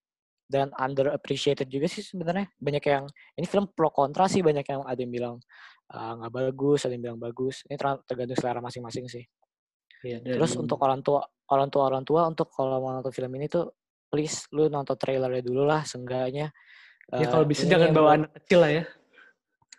[0.46, 2.46] Dan underappreciated juga sih sebenarnya.
[2.54, 3.04] Banyak yang
[3.34, 5.34] ini film pro kontra sih banyak yang ada yang bilang
[5.90, 7.66] ah, nggak bagus, ada yang bilang bagus.
[7.66, 9.24] Ini ter- tergantung selera masing-masing sih.
[10.06, 13.32] Iya, dan Terus untuk orang tua, orang tua orang tua untuk kalau mau nonton film
[13.38, 13.74] ini tuh
[14.06, 16.54] please lu nonton trailernya dulu lah seenggaknya.
[17.10, 18.84] ya Eh, kalau bisa ini jangan bawa anak kecil lah ya.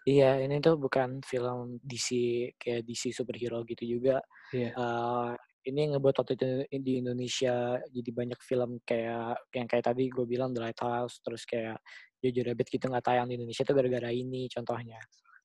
[0.08, 2.08] Iya, ini tuh bukan film DC
[2.56, 4.24] kayak DC superhero gitu juga.
[4.56, 4.72] Iya.
[4.72, 5.32] Eh,
[5.68, 6.48] ini ngebuat waktu itu
[6.80, 11.78] di Indonesia jadi banyak film kayak yang kayak tadi gue bilang The Lighthouse terus kayak
[12.24, 14.98] Jojo Rabbit gitu nggak tayang di Indonesia tuh gara-gara ini contohnya.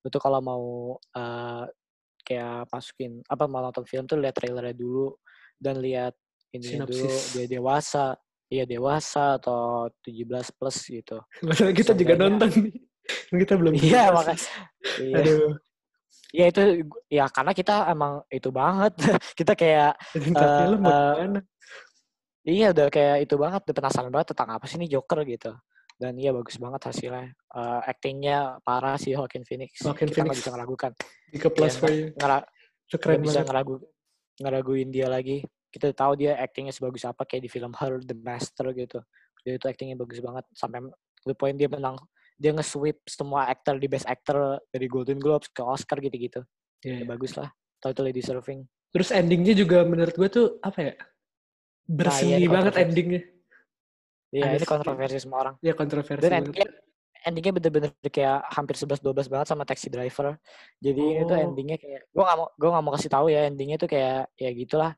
[0.03, 0.65] Lu tuh kalau mau
[0.97, 1.65] eh,
[2.23, 5.13] kayak masukin apa mau nonton film tuh lihat trailernya dulu
[5.59, 6.15] dan lihat
[6.53, 8.17] ini dulu dia dewasa,
[8.49, 11.19] iya dewasa atau 17 plus gitu.
[11.49, 12.77] Masalah kita juga nonton nih.
[13.33, 14.51] Kita belum Iya, makanya.
[15.03, 15.17] Iya.
[15.19, 15.51] Aduh.
[16.33, 18.93] Ya itu ya karena kita emang itu banget.
[19.39, 21.41] kita kayak eh, gimana?
[22.43, 25.53] iya udah kayak itu banget, udah penasaran banget tentang apa sih ini Joker gitu.
[26.01, 27.31] Dan iya bagus banget hasilnya.
[27.31, 29.85] Eh, actingnya parah sih Joaquin Phoenix.
[29.85, 30.43] Joaquin kita nggak Phoenix.
[30.43, 30.91] bisa ngeragukan.
[31.31, 32.07] Di ke plus Iya, for you.
[32.17, 32.49] Ngera-
[32.93, 33.75] keren bisa ngeragu
[34.41, 35.45] ngeraguin dia lagi.
[35.73, 39.01] Kita tahu dia actingnya sebagus apa kayak di film Her The Master gitu.
[39.45, 40.81] Dia itu actingnya bagus banget sampai
[41.25, 41.97] the point dia menang
[42.43, 46.43] dia nge-sweep semua aktor di best actor dari Golden Globes ke Oscar gitu-gitu.
[46.83, 47.07] Iya, Ya, iya.
[47.07, 47.55] bagus lah.
[47.79, 48.67] Totally deserving.
[48.91, 50.95] Terus endingnya juga menurut gue tuh apa ya?
[51.85, 52.83] Berseni ini banget kontroversi.
[52.91, 53.21] endingnya.
[54.33, 55.55] Iya, ini kontroversi semua orang.
[55.61, 56.41] Ya kontroversi Dan banget.
[56.43, 56.67] endingnya,
[57.23, 60.35] endingnya bener-bener kayak hampir 11-12 banget sama Taxi Driver.
[60.79, 61.45] Jadi ini tuh Oh.
[61.45, 64.51] endingnya kayak gue gak mau gue gak mau kasih tahu ya endingnya tuh kayak ya
[64.51, 64.93] gitulah.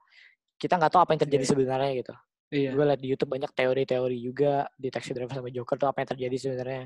[0.54, 1.50] Kita nggak tahu apa yang terjadi Iya.
[1.50, 2.14] sebenarnya gitu.
[2.52, 2.70] Iya.
[2.76, 6.11] Gue liat di YouTube banyak teori-teori juga di Taxi Driver sama Joker tuh apa yang
[6.16, 6.85] terjadi sebenarnya.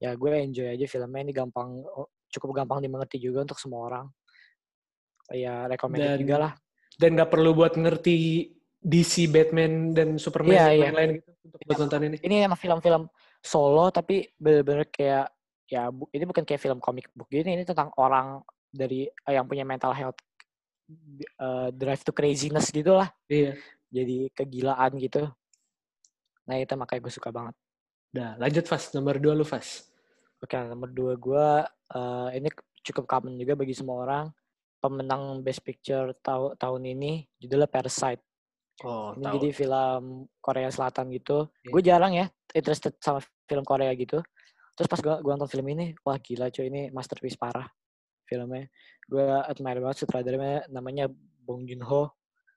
[0.00, 1.84] Ya gue enjoy aja filmnya ini gampang
[2.30, 4.06] cukup gampang dimengerti juga untuk semua orang.
[5.32, 6.52] Ya recommended Dan juga lah.
[6.94, 8.16] Dan nggak perlu buat ngerti
[8.84, 10.84] DC, Batman, dan Superman Iya, yang iya.
[10.92, 12.16] lain-lain gitu untuk buat nonton ini.
[12.20, 13.02] Ini emang film-film
[13.40, 15.28] solo tapi bener-bener kayak
[15.64, 19.44] ya bu- ini bukan kayak film comic book gini ini tentang orang dari eh, yang
[19.44, 20.16] punya mental health
[21.40, 23.56] eh, drive to craziness gitu lah Iya.
[23.94, 25.30] Jadi kegilaan gitu
[26.44, 27.54] nah itu makanya gue suka banget
[28.14, 28.94] Dah, lanjut Fas.
[28.94, 29.86] Nomor dua lu Fas.
[30.38, 31.46] oke nomor dua gue
[31.94, 32.50] eh, ini
[32.82, 34.24] cukup common juga bagi semua orang
[34.76, 38.20] pemenang best picture tahu tahun ini judulnya Parasite
[38.82, 39.34] Oh, Ini tahu.
[39.38, 40.02] jadi film
[40.42, 41.46] Korea Selatan gitu.
[41.62, 41.70] Iya.
[41.70, 44.18] Gue jarang ya interested sama film Korea gitu.
[44.74, 47.70] Terus pas gue nonton film ini, wah gila cuy ini masterpiece parah
[48.26, 48.66] filmnya.
[49.06, 51.06] Gue admire banget sutradaranya namanya
[51.46, 52.10] Bong Joon Ho.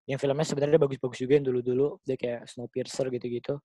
[0.08, 2.00] Yang filmnya sebenarnya bagus-bagus juga yang dulu-dulu.
[2.08, 3.60] Dia kayak Snowpiercer gitu-gitu.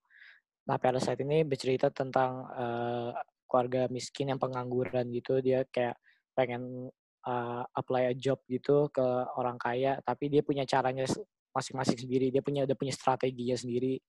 [0.67, 3.11] Nah Parasite ini bercerita tentang eh,
[3.47, 5.39] keluarga miskin yang pengangguran gitu.
[5.39, 5.97] Dia kayak
[6.35, 6.91] pengen
[7.25, 9.07] eh, apply a job gitu ke
[9.39, 10.03] orang kaya.
[10.03, 11.07] Tapi dia punya caranya
[11.53, 14.01] masing-masing sendiri dia punya udah punya strateginya sendiri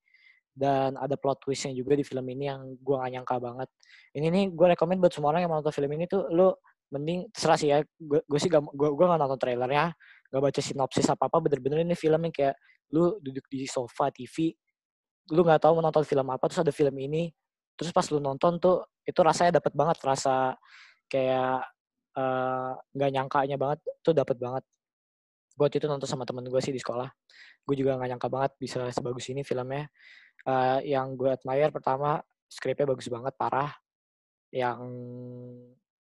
[0.53, 3.69] dan ada plot twistnya juga di film ini yang gue gak nyangka banget
[4.15, 7.33] ini nih gue rekomend buat semua orang yang mau nonton film ini tuh lo mending
[7.33, 9.91] terserah sih ya gue sih gak gue gak nonton trailernya
[10.33, 12.57] gak baca sinopsis apa apa bener-bener ini film yang kayak
[12.89, 14.49] lu duduk di sofa TV
[15.29, 17.29] lu nggak tahu nonton film apa terus ada film ini
[17.77, 20.57] terus pas lu nonton tuh itu rasanya dapet banget rasa
[21.11, 21.61] kayak
[22.17, 24.63] eh, nggak nyangkanya banget tuh dapet banget.
[25.53, 27.09] Waktu itu nonton sama temen gue sih di sekolah.
[27.61, 29.85] Gue juga nggak nyangka banget bisa sebagus ini filmnya.
[30.43, 32.19] Uh, yang gue admire pertama
[32.49, 33.69] skripnya bagus banget parah.
[34.49, 34.81] Yang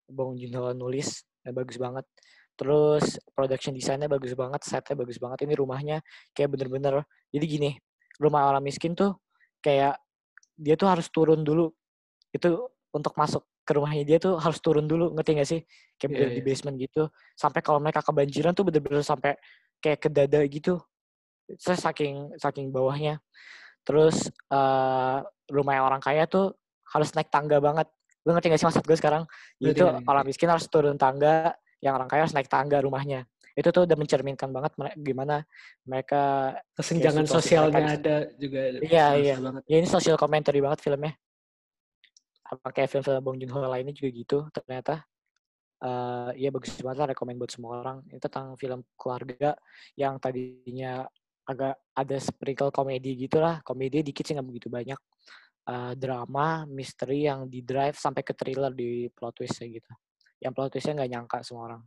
[0.07, 2.07] Bong Joon-ho nulis ya, bagus banget
[2.53, 5.45] terus production desainnya bagus banget setnya bagus banget.
[5.45, 5.97] Ini rumahnya
[6.35, 7.71] kayak bener-bener jadi gini
[8.21, 9.17] rumah orang miskin tuh
[9.63, 9.97] kayak
[10.57, 11.71] dia tuh harus turun dulu.
[12.29, 15.61] Itu untuk masuk ke rumahnya dia tuh harus turun dulu ngerti gak sih?
[15.97, 16.29] Kayak yeah, yeah.
[16.37, 16.45] di iya.
[16.45, 17.03] basement gitu.
[17.33, 19.33] Sampai kalau mereka kebanjiran tuh bener-bener sampai
[19.81, 20.77] kayak ke dada gitu.
[21.57, 23.17] Saya saking saking bawahnya.
[23.83, 26.53] Terus uh, rumah orang kaya tuh
[26.93, 27.89] harus naik tangga banget.
[28.23, 29.23] Lu ngerti gak sih maksud gue sekarang?
[29.57, 33.27] Itu yeah, orang miskin harus turun tangga yang orang kaya harus naik tangga rumahnya.
[33.53, 35.43] Itu tuh udah mencerminkan banget gimana
[35.85, 39.35] mereka kesenjangan sosialnya ada juga iya iya.
[39.37, 39.61] banget.
[39.67, 41.13] ya ini sosial commentary banget filmnya.
[42.47, 45.03] Apa kayak film-film Bong Joon Ho lainnya juga gitu ternyata
[45.83, 47.97] uh, ya bagus banget lah rekomend buat semua orang.
[48.07, 49.51] Ini tentang film keluarga
[49.99, 51.03] yang tadinya
[51.43, 54.97] agak ada sprinkle komedi gitulah komedi dikit sih nggak begitu banyak.
[55.63, 59.93] Uh, drama misteri yang di drive sampai ke thriller di plot twistnya gitu
[60.43, 61.81] yang plot twistnya nggak nyangka semua orang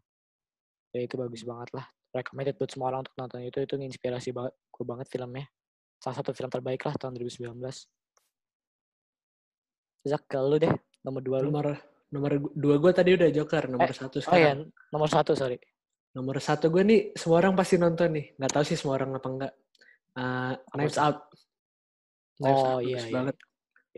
[0.96, 4.56] ya itu bagus banget lah recommended buat semua orang untuk nonton itu itu inspirasi banget
[4.72, 5.44] gue banget filmnya
[6.00, 7.60] salah satu film terbaik lah tahun 2019
[10.06, 10.70] Zak ke lu deh
[11.02, 11.50] nomor dua lu.
[11.50, 11.66] Nomor
[12.14, 14.38] nomor dua gue tadi udah Joker nomor eh, satu sekarang.
[14.38, 14.52] Oh iya
[14.94, 15.58] nomor satu sorry.
[16.14, 18.26] Nomor satu gue nih semua orang pasti nonton nih.
[18.38, 19.52] Nggak tahu sih semua orang apa enggak.
[20.16, 21.18] Uh, Knives Out.
[22.38, 23.14] Knives oh Out iya iya.
[23.14, 23.36] banget.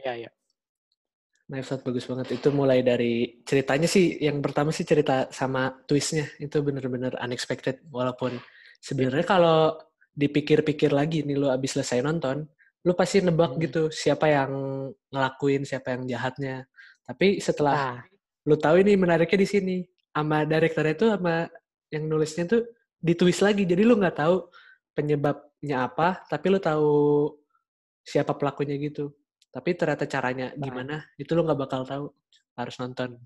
[0.01, 0.31] Iya iya.
[1.49, 2.37] Knives Out bagus banget.
[2.37, 8.37] Itu mulai dari ceritanya sih yang pertama sih cerita sama twistnya itu bener-bener unexpected walaupun
[8.85, 9.75] sebenarnya kalau
[10.19, 12.43] dipikir-pikir lagi nih lo abis selesai nonton
[12.83, 13.61] lu pasti nebak hmm.
[13.71, 14.51] gitu siapa yang
[15.11, 16.67] ngelakuin siapa yang jahatnya
[17.07, 17.99] tapi setelah nah.
[18.47, 19.77] lu tahu ini menariknya di sini
[20.11, 21.35] sama direkturnya itu sama
[21.95, 22.63] yang nulisnya tuh
[22.99, 24.51] ditulis lagi jadi lu nggak tahu
[24.95, 26.91] penyebabnya apa tapi lu tahu
[28.03, 29.15] siapa pelakunya gitu
[29.49, 30.61] tapi ternyata caranya nah.
[30.61, 32.07] gimana itu lu nggak bakal tahu
[32.59, 33.19] harus nonton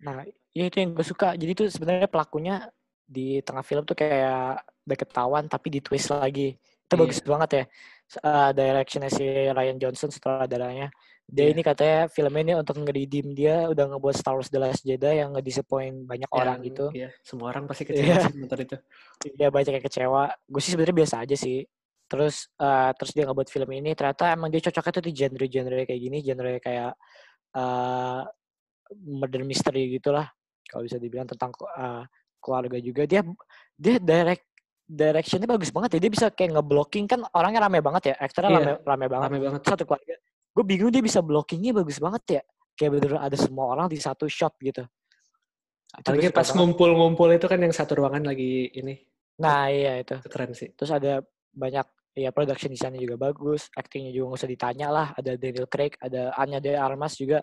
[0.00, 2.68] nah ya itu yang gue suka jadi tuh sebenarnya pelakunya
[3.04, 7.00] di tengah film tuh kayak udah ketahuan tapi ditwist lagi itu yeah.
[7.00, 7.64] bagus banget ya
[8.26, 10.90] uh, directionnya si Ryan Johnson sutradaranya
[11.30, 11.54] dia yeah.
[11.54, 15.30] ini katanya film ini untuk ngedidim dia udah ngebuat Star Wars The Last Jedi yang
[15.30, 16.86] ngedisappoint banyak yeah, orang gitu.
[16.90, 18.26] Iya, semua orang pasti kecewa yeah.
[18.26, 18.76] sih nonton itu.
[19.38, 20.22] Iya, banyak yang kecewa.
[20.50, 21.62] Gue sih sebenarnya biasa aja sih.
[22.10, 26.00] Terus uh, terus dia ngebuat film ini ternyata emang dia cocoknya tuh di genre-genre kayak
[26.02, 26.92] gini, genre kayak
[27.54, 28.26] uh,
[29.06, 30.26] murder mystery gitulah.
[30.66, 32.02] Kalau bisa dibilang tentang uh,
[32.42, 33.06] keluarga juga.
[33.06, 33.22] Dia
[33.78, 34.42] dia direct
[34.90, 36.00] directionnya bagus banget ya.
[36.02, 38.14] Dia bisa kayak ngeblocking kan orangnya rame banget ya.
[38.18, 38.58] Aktornya yeah.
[38.58, 39.28] rame, rame banget.
[39.30, 39.60] Rame banget.
[39.62, 40.14] Satu keluarga.
[40.50, 42.42] Gue bingung dia bisa blockingnya bagus banget ya.
[42.74, 44.82] Kayak bener ada semua orang di satu shot gitu.
[45.94, 48.98] Apalagi pas ngumpul-ngumpul itu kan yang satu ruangan lagi ini.
[49.38, 50.18] Nah iya itu.
[50.26, 50.74] Keren sih.
[50.74, 51.22] Terus ada
[51.54, 51.86] banyak
[52.20, 55.08] ya production desainnya juga bagus, actingnya juga nggak usah ditanya lah.
[55.16, 57.40] Ada Daniel Craig, ada Anya De Armas juga.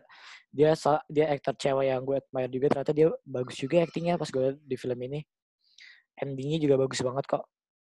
[0.54, 0.78] Dia
[1.10, 2.66] dia aktor cewek yang gue admire juga.
[2.78, 5.26] Ternyata dia bagus juga actingnya pas gue di film ini
[6.18, 7.44] endingnya juga bagus banget kok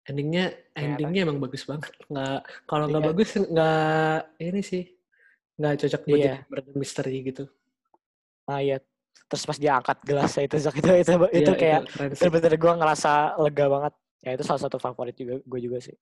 [0.06, 3.10] endingnya endingnya emang bagus banget nggak kalau nggak iya.
[3.12, 4.84] bagus nggak ini sih
[5.60, 6.34] nggak cocok buat iya.
[6.48, 7.44] jadi misteri gitu
[8.48, 8.76] ah iya
[9.30, 13.66] terus pas dia angkat gelasnya itu itu itu, iya, itu kayak bener-bener gue ngerasa lega
[13.68, 15.94] banget ya itu salah satu favorit juga gue juga sih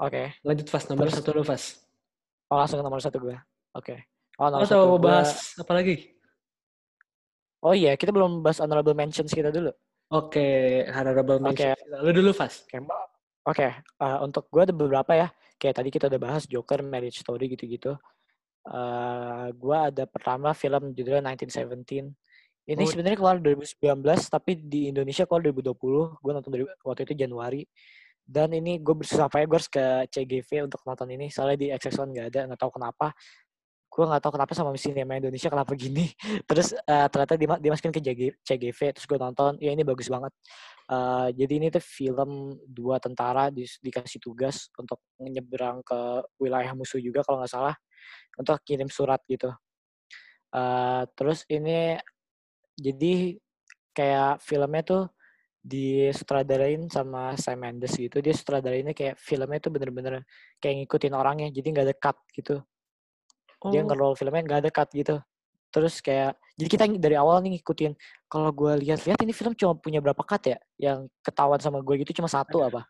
[0.00, 0.26] oke okay.
[0.44, 1.84] lanjut fast nomor terus, satu lu fast
[2.52, 3.36] oh langsung ke nomor satu gue
[3.76, 3.98] oke okay.
[4.40, 6.16] oh nomor oh, satu mau bahas apa lagi
[7.66, 9.74] Oh iya, kita belum bahas honorable mentions kita dulu.
[10.14, 10.54] Oke, okay,
[10.86, 11.74] honorable mentions.
[11.74, 12.04] Okay.
[12.04, 12.62] Lu dulu, Fas.
[12.62, 12.78] Oke, okay.
[13.42, 13.70] okay.
[13.98, 15.28] uh, untuk gue ada beberapa ya.
[15.58, 17.98] Kayak tadi kita udah bahas Joker, Marriage Story gitu-gitu.
[18.66, 22.06] Uh, gue ada pertama film judulnya 1917.
[22.66, 22.86] Ini oh.
[22.86, 23.74] sebenarnya keluar 2019,
[24.30, 26.22] tapi di Indonesia keluar 2020.
[26.22, 27.66] Gue nonton dari waktu itu Januari.
[28.26, 31.30] Dan ini gue bersusah payah gue harus ke CGV untuk nonton ini.
[31.30, 33.14] Soalnya di XX1 nggak ada, nggak tahu kenapa.
[33.86, 36.10] Gue nggak tahu kenapa sama sinema Indonesia kenapa gini.
[36.50, 38.02] Terus uh, ternyata dimasukin ke
[38.42, 40.34] CGV terus gue nonton ya ini bagus banget.
[40.90, 46.98] Uh, jadi ini tuh film dua tentara di, dikasih tugas untuk menyeberang ke wilayah musuh
[46.98, 47.74] juga kalau nggak salah
[48.34, 49.54] untuk kirim surat gitu.
[50.50, 51.98] Uh, terus ini
[52.76, 53.38] jadi
[53.96, 55.02] kayak filmnya tuh
[55.66, 60.22] disutradarain sama Sam Mendes gitu dia sutradarainnya kayak filmnya tuh bener-bener
[60.62, 62.62] kayak ngikutin orangnya jadi nggak dekat gitu
[63.66, 63.72] Oh.
[63.72, 65.16] Dia nge-roll filmnya nggak ada cut gitu.
[65.72, 67.92] Terus kayak jadi kita dari awal nih ngikutin.
[68.30, 70.58] Kalau gue lihat-lihat ini film cuma punya berapa cut ya?
[70.76, 72.84] Yang ketahuan sama gue gitu cuma satu apa?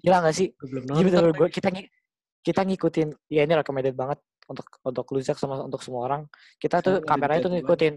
[0.00, 0.50] Gila gak sih?
[0.58, 1.02] Belum nonton.
[1.04, 1.68] Jadi gue kita
[2.42, 3.08] kita ngikutin.
[3.30, 4.18] Ya ini recommended banget
[4.48, 6.22] untuk untuk Luzak sama untuk semua orang.
[6.58, 7.94] Kita tuh kameranya tuh ngikutin.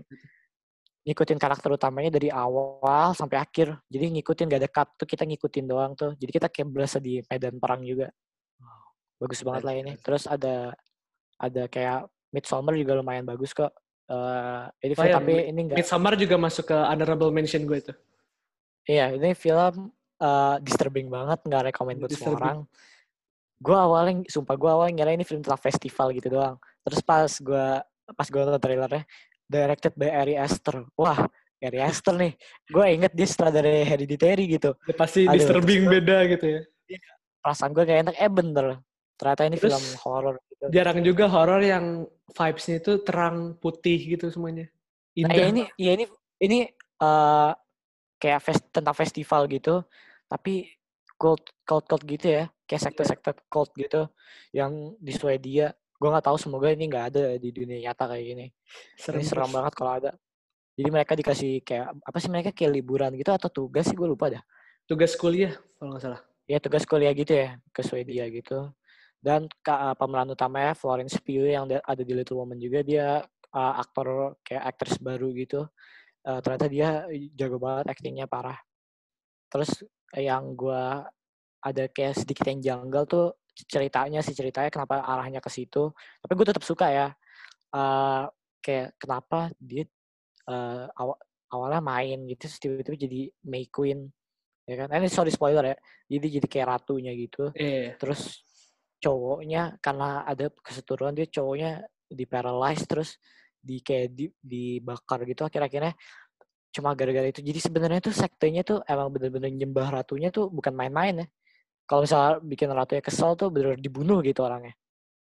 [1.06, 3.78] Ngikutin karakter utamanya dari awal sampai akhir.
[3.88, 6.18] Jadi ngikutin gak ada cut tuh kita ngikutin doang tuh.
[6.18, 8.10] Jadi kita kayak berasa di medan perang juga.
[9.22, 9.94] Bagus banget lah ini.
[10.02, 10.74] Terus ada
[11.38, 13.72] ada kayak Midsummer juga lumayan bagus kok.
[14.06, 15.78] Uh, ini Oh ya, tapi ini enggak.
[15.80, 17.94] Midsummer juga masuk ke honorable mention gue itu.
[18.86, 19.90] Iya, ini film
[20.22, 22.60] uh, disturbing banget, nggak rekomend buat semua orang.
[23.58, 26.62] Gue awalnya, sumpah gue awalnya ngira ini film tentang festival gitu doang.
[26.86, 27.68] Terus pas gue
[28.14, 29.04] pas gue nonton trailernya,
[29.46, 30.86] directed by Ari Aster.
[30.98, 31.26] Wah,
[31.62, 32.34] Ari Aster nih.
[32.68, 34.74] Gue inget dia setelah dari Hereditary gitu.
[34.86, 36.62] Ya, pasti Aduh, disturbing terus- beda gitu ya.
[37.42, 38.16] Perasaan gue gak enak.
[38.18, 38.66] Eh bener.
[39.16, 40.64] Ternyata ini Terus- film horor gitu.
[40.74, 42.04] Jarang juga horor yang
[42.36, 44.68] vibes-nya itu terang putih gitu semuanya.
[45.16, 45.36] Nah, Indah.
[45.40, 46.06] ya ini, ya ini,
[46.44, 46.60] ini
[46.96, 47.52] eh,
[48.16, 49.84] kayak fest, tentang festival gitu,
[50.28, 50.68] tapi
[51.16, 52.86] cult, cult, cult gitu ya, kayak Iya.
[52.92, 54.08] sekte-sekte cult gitu,
[54.52, 55.72] yang di Swedia.
[55.96, 58.48] Gue nggak tahu, semoga ini nggak ada di dunia nyata kayak gini.
[59.00, 59.56] serem, ini seram terus.
[59.56, 60.12] banget kalau ada.
[60.76, 64.28] Jadi mereka dikasih kayak apa sih mereka kayak liburan gitu atau tugas sih gue lupa
[64.28, 64.44] dah.
[64.84, 66.22] Tugas kuliah kalau nggak salah.
[66.46, 68.70] Ya tugas kuliah gitu ya ke Swedia gitu.
[69.24, 73.24] Dan ka- pemeran utamanya Florence Pugh yang da- ada di Little Woman juga dia
[73.56, 75.66] uh, aktor kayak aktris baru gitu.
[76.28, 78.60] Uh, ternyata dia jago banget aktingnya parah.
[79.50, 79.72] Terus
[80.14, 81.08] yang gua
[81.64, 85.96] ada kayak sedikit yang janggal tuh ceritanya sih ceritanya kenapa arahnya ke situ.
[85.96, 87.08] Tapi gue tetap suka ya.
[87.72, 88.28] Uh,
[88.60, 89.88] kayak kenapa dia
[90.48, 94.12] uh, awa- awalnya main gitu, terus tiba-tiba jadi May Queen.
[94.66, 94.88] Ya kan?
[94.92, 95.78] Eh, Ini sorry spoiler ya.
[96.10, 98.46] Jadi jadi kayak ratunya gitu Eh, terus
[99.02, 103.22] cowoknya karena ada keseturuan dia cowoknya di paralyze terus
[103.62, 105.94] di kayak di, dibakar gitu akhir-akhirnya
[106.74, 111.24] cuma gara-gara itu jadi sebenarnya tuh sektenya tuh emang bener-bener nyembah ratunya tuh bukan main-main
[111.24, 111.28] ya
[111.86, 114.74] kalau misalnya bikin ratunya kesel tuh bener-bener dibunuh gitu orangnya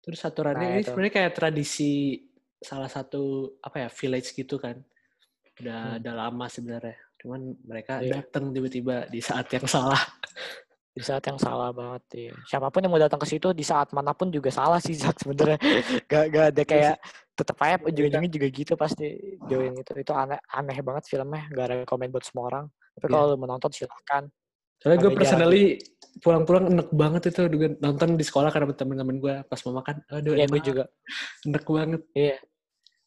[0.01, 2.17] terus aturannya Nah, ini sebenarnya kayak tradisi
[2.59, 4.81] salah satu apa ya village gitu kan.
[5.61, 5.99] Udah Hmm.
[6.01, 6.97] udah lama sebenarnya.
[7.19, 8.23] Cuman mereka Iya.
[8.23, 9.99] datang tiba-tiba di saat yang salah.
[10.97, 12.35] di saat yang salah banget ya.
[12.47, 15.23] Siapa pun yang mau datang ke situ di saat mana pun juga salah sih Zak
[15.23, 15.59] sebenarnya.
[16.07, 16.95] Gak, gak ada kayak
[17.35, 19.07] tetap aja ujung-ujungnya juga gitu pasti
[19.45, 19.93] join itu.
[19.95, 21.47] Itu aneh aneh banget filmnya.
[21.53, 22.65] Gak rekomend buat semua orang.
[22.97, 23.13] Tapi Iya.
[23.13, 24.25] kalau lu mau nonton silahkan.
[24.79, 25.65] Soalnya gue Ada jarang personally
[26.19, 29.97] pulang-pulang enek banget itu juga nonton di sekolah karena teman-teman gue pas mau makan.
[30.11, 30.85] Aduh, Iya gue juga.
[31.47, 32.03] enek banget.
[32.13, 32.37] Iya.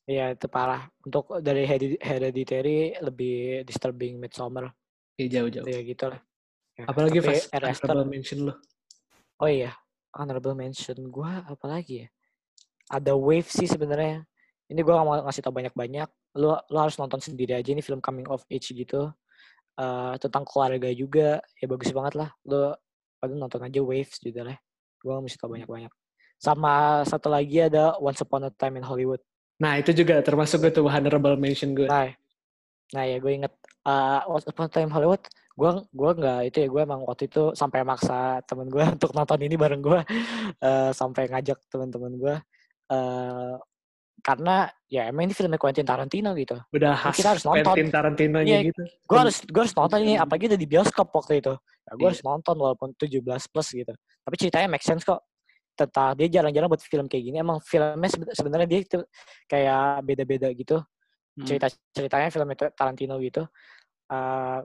[0.10, 0.90] Iya itu parah.
[1.06, 4.74] Untuk dari Heredi- Hereditary lebih disturbing Midsummer.
[5.16, 5.66] Iya jauh-jauh.
[5.70, 6.20] Ya gitu lah.
[6.76, 8.54] Ya, Apalagi pas honorable mention lo.
[9.38, 9.74] Oh iya,
[10.16, 12.08] honorable mention gue apalagi ya?
[12.92, 14.26] Ada Wave sih sebenarnya.
[14.72, 16.10] Ini gue gak mau ngasih tau banyak-banyak.
[16.40, 19.12] Lo lo harus nonton sendiri aja ini film coming of age gitu.
[19.78, 21.40] Eh, tentang keluarga juga.
[21.60, 22.30] Ya bagus banget lah.
[22.44, 22.76] Lo
[23.22, 24.58] pada nonton aja Waves judulnya.
[24.98, 25.94] Gue gak mesti tau banyak-banyak.
[26.42, 29.22] Sama satu lagi ada Once Upon a Time in Hollywood.
[29.62, 31.86] Nah itu juga termasuk gue tuh honorable mention gue.
[31.86, 32.10] Nah,
[32.98, 33.54] nah ya gue inget
[33.86, 35.22] uh, Once Upon a Time in Hollywood.
[35.54, 39.38] Gue gua nggak itu ya gue emang waktu itu sampai maksa temen gue untuk nonton
[39.46, 40.00] ini bareng gue
[40.66, 42.36] eh, sampai ngajak teman-teman gue
[42.90, 43.54] eh
[44.22, 46.56] karena ya emang ini filmnya Quentin Tarantino gitu.
[46.72, 47.74] Udah khas kita harus nonton.
[47.74, 48.82] Quentin Tarantino-nya Iya, gitu.
[49.10, 51.54] Gue harus gue harus nonton ini apalagi udah di bioskop waktu itu.
[51.58, 53.20] Ya, gue harus nonton walaupun 17
[53.52, 53.94] plus gitu.
[53.98, 55.26] Tapi ceritanya make sense kok.
[55.72, 57.38] Tentang dia jarang-jarang buat film kayak gini.
[57.42, 59.00] Emang filmnya sebe- sebenarnya dia itu
[59.50, 60.80] kayak beda-beda gitu
[61.32, 61.48] Hmm.
[61.48, 63.48] cerita ceritanya film itu Tarantino gitu
[64.12, 64.60] uh,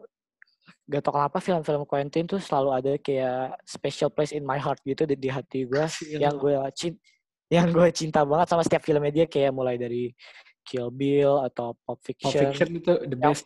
[0.90, 5.06] gak tau kenapa film-film Quentin tuh selalu ada kayak special place in my heart gitu
[5.06, 5.86] di, di hati gue
[6.18, 6.98] yang gue cinta
[7.46, 10.10] yang gue cinta banget sama setiap filmnya dia kayak mulai dari
[10.66, 13.44] Kill Bill atau Pulp Fiction, Fiction itu the Yang- best.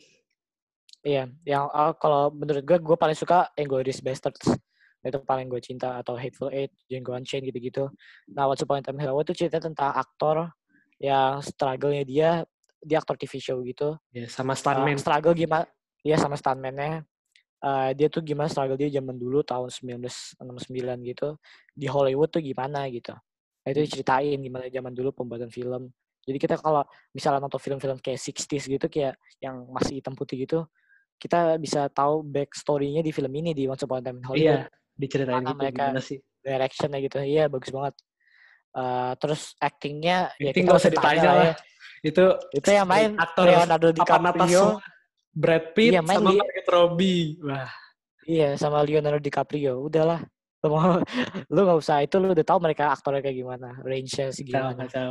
[1.01, 4.57] iya yang uh, kalau menurut gue gue paling suka Inglourious Basterds
[5.01, 7.89] itu paling gue cinta atau Hateful Eight, Django Unchained gitu-gitu.
[8.37, 10.53] Nah, Once Upon a Time Hollywood itu cerita tentang aktor
[11.01, 12.31] yang struggle-nya dia
[12.85, 15.01] dia aktor TV show gitu Ya, sama uh, stuntman.
[15.01, 15.65] struggle gimana
[16.05, 17.05] ya sama stuntman-nya
[17.61, 20.41] Uh, dia tuh gimana struggle dia zaman dulu tahun 1969
[21.13, 21.37] gitu
[21.77, 23.13] di Hollywood tuh gimana gitu
[23.61, 25.89] nah, itu diceritain gimana zaman dulu pembuatan film
[26.21, 30.65] jadi kita kalau misalnya nonton film-film kayak 60s gitu kayak yang masih hitam putih gitu
[31.17, 34.73] kita bisa tahu backstory-nya di film ini di Once Upon a Time in Hollywood Iya,
[34.95, 36.19] diceritain gitu mereka- gimana sih.
[36.41, 37.95] directionnya gitu iya bagus banget
[38.71, 41.43] Uh, terus actingnya ya Acting kita nggak usah tanya ditanya lah.
[41.43, 41.55] ya.
[42.07, 44.65] Itu itu yang main aktor Leonardo DiCaprio.
[45.35, 47.35] Brad Pitt Iya, main sama Margot Robbie.
[47.43, 47.67] Wah,
[48.23, 49.75] Iya, sama Leonardo DiCaprio.
[49.83, 50.23] Udahlah.
[50.61, 51.01] Lu mau
[51.49, 54.85] lu nggak usah itu lu udah tahu mereka aktornya kayak gimana, range-nya kacau, segimana.
[54.85, 55.11] kacau.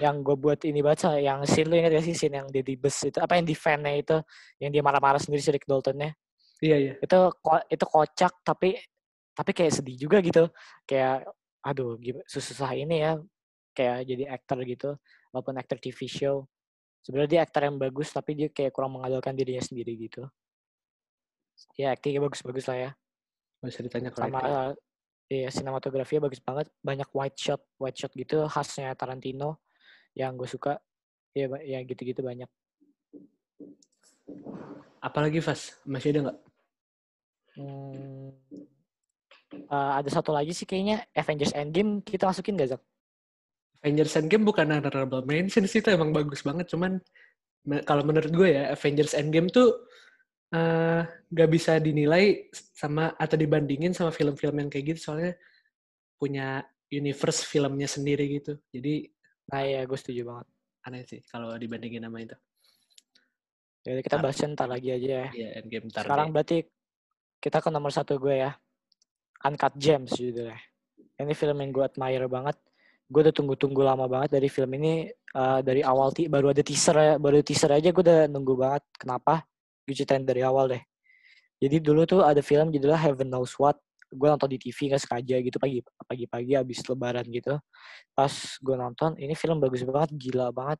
[0.00, 2.80] Yang gue buat ini baca, yang scene lu ingat gak sih scene yang dia di
[2.80, 4.16] bus itu, apa yang di van-nya itu,
[4.56, 6.16] yang dia marah-marah sendiri si Rick Dalton-nya.
[6.64, 6.92] Iya, iya.
[6.96, 8.80] Itu ko- itu kocak tapi
[9.36, 10.48] tapi kayak sedih juga gitu.
[10.88, 11.28] Kayak
[11.62, 11.94] aduh
[12.26, 13.20] susah ini ya
[13.72, 14.98] kayak jadi aktor gitu
[15.30, 16.44] walaupun aktor TV show
[17.06, 20.26] sebenarnya dia aktor yang bagus tapi dia kayak kurang mengandalkan dirinya sendiri gitu
[21.78, 22.90] ya aktingnya bagus-bagus lah ya
[23.62, 24.54] Usah ditanya kalau sama acting.
[24.54, 24.70] uh,
[25.30, 29.62] iya sinematografinya bagus banget banyak white shot white shot gitu khasnya Tarantino
[30.18, 30.82] yang gue suka
[31.32, 32.50] ya ya gitu-gitu banyak
[35.02, 35.74] Apalagi Fas?
[35.82, 36.38] Masih ada nggak?
[37.52, 38.30] Hmm,
[39.68, 42.82] uh, ada satu lagi sih kayaknya Avengers Endgame kita masukin gak Zak?
[43.82, 46.70] Avengers Endgame bukan honorable mention sih, itu emang bagus banget.
[46.70, 47.02] Cuman
[47.82, 49.74] kalau menurut gue ya, Avengers Endgame tuh
[50.52, 51.00] eh,
[51.32, 55.32] nggak bisa dinilai sama atau dibandingin sama film-film yang kayak gitu, soalnya
[56.20, 56.60] punya
[56.92, 58.56] universe filmnya sendiri gitu.
[58.70, 59.08] Jadi
[59.42, 60.46] Nah ya gue setuju banget.
[60.82, 62.34] aneh sih kalau dibandingin sama itu.
[63.82, 64.22] Jadi kita Ntar.
[64.22, 65.28] bahas ntar lagi aja ya.
[65.34, 66.34] Iya, Endgame ntar Sekarang deh.
[66.34, 66.58] berarti
[67.42, 68.50] kita ke nomor satu gue ya.
[69.42, 70.58] Uncut Gems judulnya.
[71.18, 72.56] Ini film yang gue admire banget.
[73.10, 75.10] Gue udah tunggu-tunggu lama banget dari film ini.
[75.32, 78.84] eh, dari awal ti baru ada teaser ya, baru teaser aja gue udah nunggu banget.
[78.94, 79.42] Kenapa?
[79.90, 80.82] Ceritain dari awal deh.
[81.62, 83.78] Jadi dulu tuh ada film judulnya Heaven Knows What.
[84.12, 87.58] Gue nonton di TV nggak sengaja gitu pagi pagi-pagi abis lebaran gitu.
[88.12, 90.78] Pas gue nonton, ini film bagus banget, gila banget.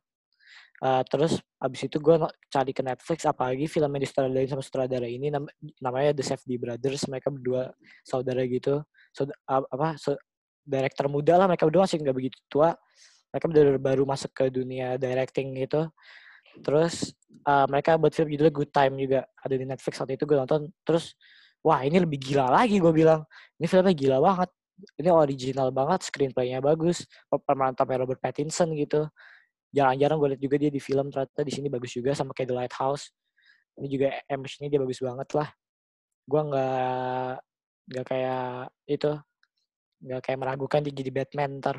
[0.83, 2.15] Eh, terus abis itu gue
[2.51, 5.47] cari ke Netflix apalagi film yang disutradarai sama sutradara ini nam-
[5.79, 7.71] namanya The Safdie Brothers mereka berdua
[8.03, 8.83] saudara gitu
[9.15, 10.19] Saud- a- apa so-
[10.67, 12.75] director muda lah mereka berdua masih nggak begitu tua
[13.31, 15.87] mereka baru baru masuk ke dunia directing gitu
[16.61, 17.15] terus
[17.47, 19.19] eh, mereka buat film judulnya Good Time juga.
[19.41, 20.61] Ada di Netflix waktu itu gue nonton.
[20.85, 21.15] Terus
[21.63, 23.25] wah ini lebih gila lagi gue bilang.
[23.57, 24.49] Ini filmnya gila banget.
[24.99, 27.07] Ini original banget screenplaynya bagus.
[27.29, 29.07] Pemeran utamanya Robert Pattinson gitu.
[29.73, 31.09] Jarang-jarang gue liat juga dia di film.
[31.09, 33.09] Ternyata di sini bagus juga sama kayak The Lighthouse.
[33.79, 35.49] Ini juga emosinya dia bagus banget lah.
[36.29, 37.33] Gue nggak
[37.89, 39.11] nggak kayak itu.
[40.03, 41.77] Nggak kayak meragukan dia jadi Batman ntar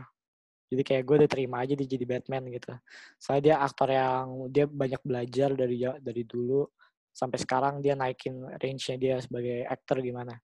[0.75, 2.75] jadi kayak gue udah terima aja dia jadi Batman gitu
[3.16, 6.66] soalnya dia aktor yang dia banyak belajar dari dari dulu
[7.14, 10.35] sampai sekarang dia naikin range-nya dia sebagai aktor gimana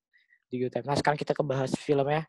[0.51, 0.87] di Time.
[0.87, 2.26] Nah sekarang kita kebahas filmnya.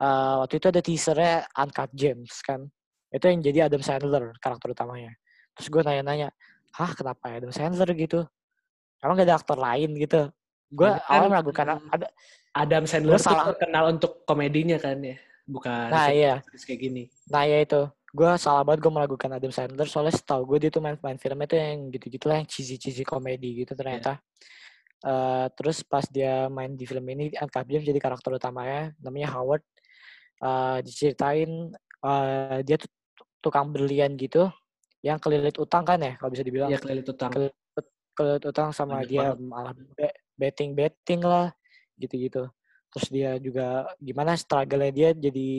[0.00, 2.64] Eh, waktu itu ada teasernya Uncut Gems kan.
[3.12, 5.12] Itu yang jadi Adam Sandler karakter utamanya.
[5.52, 6.28] Terus gue nanya-nanya,
[6.76, 8.24] hah kenapa Adam Sandler gitu?
[9.04, 10.32] Emang gak ada aktor lain gitu?
[10.72, 12.08] Gue kan, awalnya meragukan ada.
[12.56, 13.44] Adam Sandler Gua salah.
[13.54, 15.16] terkenal untuk komedinya kan ya,
[15.48, 17.02] bukan Nah iya, kayak gini.
[17.32, 17.88] nah ya itu.
[18.08, 21.48] Gue salah banget gue meragukan Adam Sandler soalnya setahu gue dia tuh main main filmnya
[21.48, 24.20] tuh yang gitu-gitu lah yang cheesy cheesy komedi gitu ternyata.
[24.98, 29.64] Eh, terus pas dia main di film ini Uncut Gems jadi karakter utamanya namanya Howard.
[30.40, 31.72] Eh, diceritain
[32.04, 32.88] eh, dia tuh
[33.38, 34.50] tukang berlian gitu
[34.98, 37.30] yang kelilit utang kan ya kalau bisa dibilang Iya, kelilit utang.
[37.30, 37.54] Kel-
[38.18, 41.54] kelilit utang sama Banyak dia malah be- betting betting lah
[41.94, 42.50] gitu-gitu
[42.88, 45.50] terus dia juga gimana struggle-nya dia jadi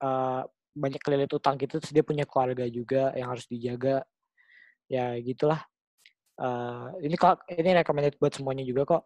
[0.00, 0.42] eh,
[0.74, 4.02] banyak kelilit utang gitu terus dia punya keluarga juga yang harus dijaga.
[4.90, 5.62] Ya gitulah.
[6.34, 9.02] Eh, ini kok ini recommended buat semuanya juga kok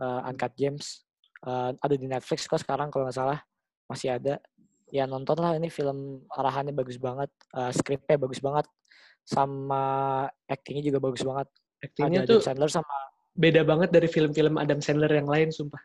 [0.00, 1.04] eh, Uncut Gems.
[1.44, 3.38] Eh, ada di Netflix kok sekarang kalau nggak salah
[3.90, 4.40] masih ada.
[4.90, 8.66] Ya nonton lah ini film arahannya bagus banget eh, skripnya bagus banget
[9.22, 9.82] sama
[10.48, 11.46] actingnya juga bagus banget.
[11.80, 12.96] Aktingnya ada tuh Adam Sandler sama
[13.40, 15.80] beda banget dari film-film Adam Sandler yang lain, sumpah.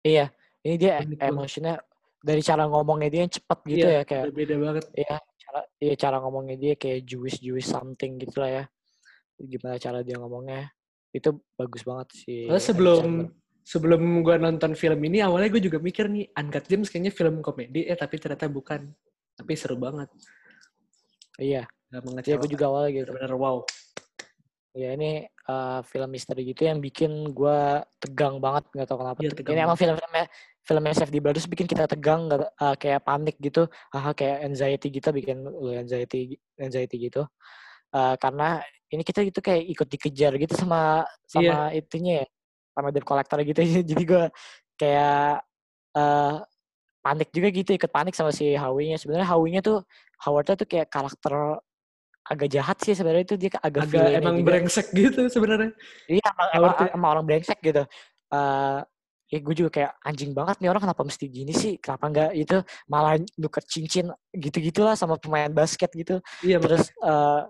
[0.00, 1.74] iya ini dia emosinya
[2.20, 4.84] dari cara ngomongnya dia yang cepat gitu Iya, ya kayak beda banget.
[4.92, 8.64] iya cara iya cara ngomongnya dia kayak Jewish Jewish something gitu lah ya
[9.40, 10.68] gimana cara dia ngomongnya
[11.10, 13.04] itu bagus banget sih Soalnya sebelum
[13.60, 17.88] sebelum gua nonton film ini awalnya gue juga mikir nih Uncut Gems kayaknya film komedi
[17.88, 18.88] eh tapi ternyata bukan.
[19.32, 20.12] Tapi seru banget.
[21.40, 22.40] iya Gak dia mengecewakan.
[22.44, 23.56] gue juga awalnya gitu Bener-bener wow.
[24.70, 27.58] Ya ini eh, film misteri gitu yang bikin gue
[27.98, 30.26] tegang banget nggak tahu kenapa Teg- tegang ini emang film-filmnya
[30.62, 33.66] filmnya Safety Brothers bikin kita tegang nggak eh, kayak panik gitu.
[33.90, 37.26] Ah kayak anxiety gitu bikin lu anxiety anxiety gitu.
[37.90, 42.26] Eh, karena ini kita gitu kayak ikut dikejar gitu sama sama itunya ya
[42.74, 43.60] sama debt collector gitu.
[43.90, 44.24] Jadi gue
[44.78, 45.42] kayak
[45.98, 46.36] eh
[47.00, 49.00] panik juga gitu ikut panik sama si Howie-nya.
[49.00, 49.82] Sebenarnya Howie-nya tuh
[50.22, 51.58] Howard-nya tuh kayak karakter
[52.30, 54.46] agak jahat sih sebenarnya itu dia agak, Agak emang juga.
[54.46, 55.74] brengsek gitu sebenarnya.
[56.06, 57.82] Iya emang, emang, emang orang brengsek gitu.
[58.30, 58.80] eh
[59.30, 61.74] ya gue juga kayak anjing banget nih orang kenapa mesti gini sih?
[61.78, 62.56] Kenapa nggak itu
[62.86, 66.22] malah nuker cincin gitu-gitulah sama pemain basket gitu.
[66.40, 67.42] Iya, Terus eh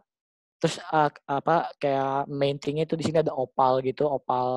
[0.61, 4.49] terus eh, apa kayak main thing-nya itu di sini ada opal gitu, opal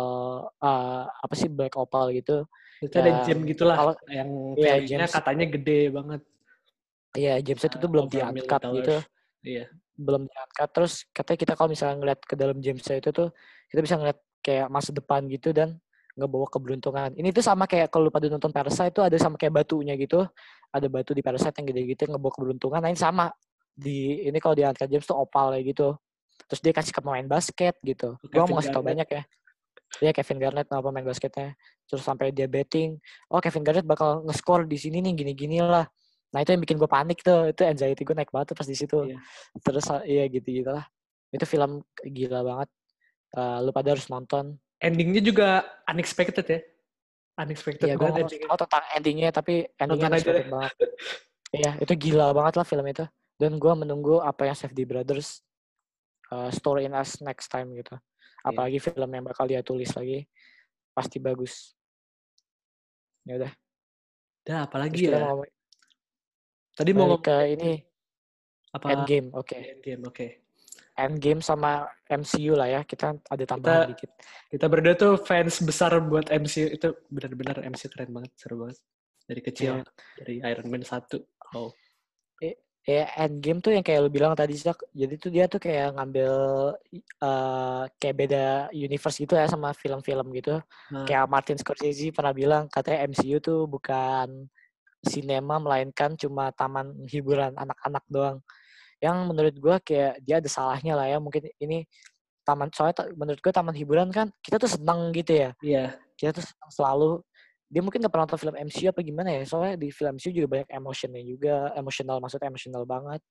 [0.59, 2.47] eh apa sih black opal gitu.
[2.80, 5.15] itu ada yang gem gitulah kalau- yang value-nya gems.
[5.15, 6.21] katanya gede banget.
[7.13, 8.97] Iya, James itu tuh belum over a diangkat gitu.
[9.43, 9.65] Iya.
[9.93, 13.29] Belum diangkat terus katanya kita kalau misalnya ngeliat ke dalam James itu tuh
[13.69, 15.77] kita bisa ngeliat kayak masa depan gitu dan
[16.13, 17.09] ngebawa keberuntungan.
[17.17, 20.21] Ini tuh sama kayak kalau lu pada nonton Parasite itu ada sama kayak batunya gitu.
[20.69, 22.79] Ada batu di Parasite yang gede gitu yang ngebawa keberuntungan.
[22.85, 23.33] Nah ini sama
[23.73, 25.97] di ini kalau di Uncut James tuh opal kayak gitu.
[26.49, 29.23] terus dia kasih ke pemain basket gitu gue mau ngasih tau banyak ya
[30.01, 31.55] dia Kevin Garnett nama pemain basketnya
[31.87, 32.99] terus sampai dia betting
[33.31, 35.87] oh Kevin Garnett bakal nge-score di sini nih gini-gini lah
[36.34, 38.73] nah itu yang bikin gue panik tuh itu anxiety gue naik banget tuh pas di
[38.73, 39.17] situ Iya.
[39.61, 40.86] terus ah, iya gitu gitu lah
[41.29, 42.69] itu film gila banget
[43.34, 46.59] Eh, lu pada harus nonton Endingnya juga unexpected ya.
[47.39, 48.09] Unexpected Iya, gue
[48.45, 50.73] tahu tentang endingnya, tapi endingnya Nonton aja unexpected banget.
[51.53, 53.05] Iya, itu gila banget lah film itu.
[53.38, 55.45] Dan gue menunggu apa yang Safety Brothers
[56.34, 57.93] uh, story in us next time gitu.
[57.93, 58.49] Iya.
[58.49, 60.25] Apalagi film yang bakal dia tulis lagi,
[60.97, 61.77] pasti bagus.
[63.23, 63.53] Ya udah,
[64.43, 65.31] Dah, terus apalagi kita ya?
[66.74, 67.71] Tadi mau ngomong ke ini
[68.74, 68.86] apa?
[68.89, 69.57] Endgame, oke.
[69.57, 70.28] Endgame, oke.
[70.93, 74.11] Endgame sama MCU lah ya, kita ada tambahan Kita- dikit.
[74.49, 78.78] Kita berdua tuh fans besar buat MCU itu benar-benar MCU keren banget, seru banget.
[79.24, 79.86] Dari kecil, Iya.
[80.17, 81.21] dari Iron Man 1.
[81.53, 81.74] Oh,
[82.84, 86.32] Ya Endgame tuh yang kayak lu bilang tadi Zak, jadi tuh dia tuh kayak ngambil
[86.99, 88.45] eh kayak beda
[88.76, 90.59] universe gitu ya sama film-film gitu.
[90.91, 94.51] nah, Kayak Martin Scorsese pernah bilang katanya MCU tuh bukan
[95.04, 98.38] sinema melainkan cuma taman hiburan anak-anak doang.
[99.04, 101.18] Yang menurut gua kayak dia ada salahnya lah ya.
[101.20, 101.84] Mungkin ini
[102.47, 105.49] taman soalnya menurut gua taman hiburan kan kita tuh seneng gitu ya.
[105.64, 105.86] iya,
[106.16, 107.10] Kita tuh seneng selalu
[107.74, 110.47] dia mungkin gak pernah nonton film MCU apa gimana ya soalnya di film MCU juga
[110.54, 113.22] banyak emotionnya juga emosional maksudnya emosional banget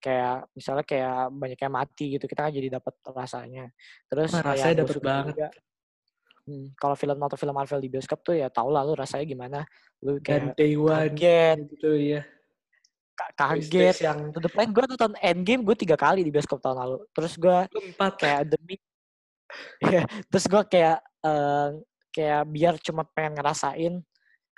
[0.00, 3.68] kayak misalnya kayak banyak yang mati gitu kita kan jadi dapat rasanya
[4.08, 5.34] terus Wah, rasanya suka banget.
[5.36, 5.46] juga,
[6.46, 9.58] hmm, kalau film nonton film Marvel di bioskop tuh ya tau lah lu rasanya gimana.
[10.00, 11.58] Lu dan kayak Day One kaget.
[11.74, 12.22] gitu ya.
[13.16, 13.96] kaget.
[14.04, 16.98] yang to the point gue nonton Endgame gue tiga kali di bioskop tahun lalu.
[17.12, 18.12] Terus gue empat.
[18.16, 18.78] kayak demi
[19.94, 21.68] ya terus gue kayak eh,
[22.10, 23.94] kayak biar cuma pengen ngerasain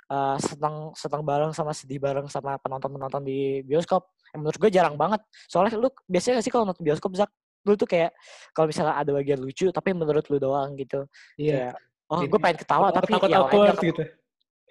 [0.09, 4.13] eh, seneng seneng bareng sama sedih bareng sama penonton penonton di bioskop.
[4.29, 5.21] Yang menurut gue jarang banget.
[5.49, 7.31] Soalnya lu biasanya gak sih kalau nonton bioskop Zak
[7.67, 8.15] lu tuh kayak
[8.55, 11.03] kalau misalnya ada bagian lucu tapi menurut lu doang gitu
[11.35, 11.75] Iya.
[11.75, 11.75] kayak
[12.09, 14.03] oh gue pengen ketawa tapi takut yang lain gitu.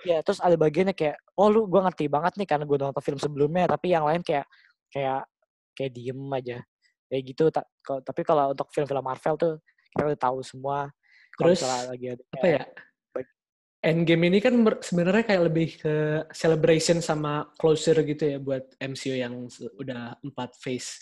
[0.07, 3.03] Iya, terus ada bagiannya kayak, oh lu gue ngerti banget nih karena gue udah nonton
[3.03, 4.47] film sebelumnya, tapi yang lain kayak
[4.95, 5.26] kayak
[5.74, 6.59] kayak diem aja,
[7.11, 7.45] kayak gitu.
[7.51, 9.53] Ta- tapi kalau untuk film-film Marvel tuh
[9.91, 10.86] kita udah tahu semua.
[11.34, 12.62] Terus, lagi ada Apa ya?
[13.78, 15.95] Endgame ini kan sebenarnya kayak lebih ke
[16.34, 19.47] celebration sama closure gitu ya buat MCU yang
[19.78, 20.99] udah empat phase.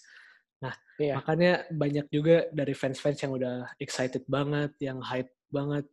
[0.57, 1.15] Nah, Iya.
[1.21, 5.85] makanya banyak juga dari fans-fans yang udah excited banget, yang hype banget,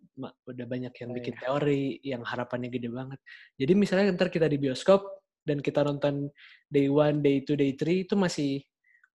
[0.47, 1.41] udah banyak yang Oh, bikin iya.
[1.43, 3.19] teori, yang harapannya gede banget.
[3.59, 5.03] Jadi misalnya ntar kita di bioskop
[5.43, 6.31] dan kita nonton
[6.71, 8.63] day one, day two, day three itu masih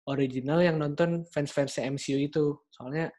[0.05, 2.45] original yang nonton fans-fansnya MCU itu.
[2.71, 3.11] Soalnya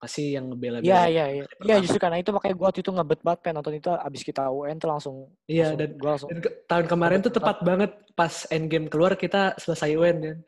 [0.00, 0.84] masih yang ngebela-bela.
[0.84, 1.44] Iya, iya, iya.
[1.64, 4.42] Iya, justru karena itu makanya gue waktu itu ngebet banget pengen nonton itu abis kita
[4.52, 5.16] UN tuh langsung,
[5.48, 6.28] Iya, dan langsung.
[6.28, 10.38] Dan ke- tahun kemarin tuh tepat banget pas Endgame keluar kita selesai UN kan.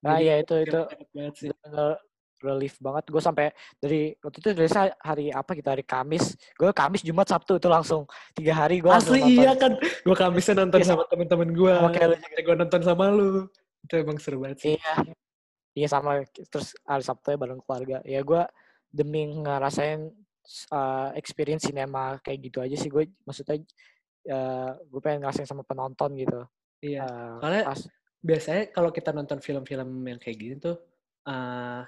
[0.00, 0.80] Nah, Jadi iya itu itu
[1.12, 1.48] banget sih.
[2.40, 3.04] relief banget.
[3.12, 7.60] Gue sampai dari waktu itu dari hari apa kita hari Kamis, gue Kamis Jumat Sabtu
[7.60, 9.28] itu langsung tiga hari gue Asli nonton.
[9.36, 9.72] iya kan.
[9.76, 11.72] Gue kamisnya nonton Iya, sama temen-temen gue.
[11.92, 12.16] kayak.
[12.40, 13.44] Gue nonton sama lu.
[13.84, 14.74] Itu emang seru banget sih.
[14.80, 14.94] Iya,
[15.76, 18.00] iya sama terus hari Sabtu ya bareng keluarga.
[18.08, 18.42] Ya gue
[18.88, 20.08] demi ngerasain
[20.72, 23.60] uh, experience cinema kayak gitu aja sih gue maksudnya
[24.32, 26.40] uh, gue pengen ngerasain sama penonton gitu.
[26.80, 27.04] Iya.
[27.04, 27.80] Uh, Soalnya pas
[28.20, 30.76] biasanya kalau kita nonton film-film yang kayak gini tuh
[31.24, 31.82] eh,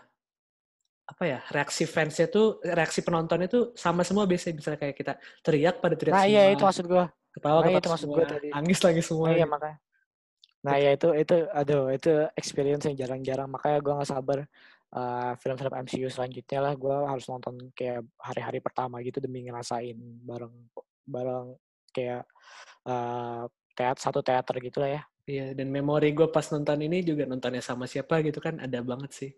[1.02, 5.12] apa ya reaksi fansnya tuh reaksi penontonnya tuh sama semua biasanya misalnya kayak kita
[5.44, 7.04] teriak pada teriak nah semua iya itu maksud gue.
[7.36, 8.48] ketawa nah, ketawa itu maksud semua gua tadi.
[8.48, 9.52] nangis nangis semua Nah, iya gitu.
[9.52, 9.78] makanya.
[10.62, 14.38] Nah ya itu itu aduh itu experience yang jarang-jarang makanya gue nggak sabar
[14.94, 20.54] uh, film-film MCU selanjutnya lah gue harus nonton kayak hari-hari pertama gitu demi ngerasain bareng
[21.02, 21.58] bareng
[21.90, 22.22] kayak
[22.86, 25.02] uh, teat satu teater gitu lah ya.
[25.22, 29.10] Iya, dan memori gue pas nonton ini juga nontonnya sama siapa gitu kan ada banget
[29.14, 29.30] sih.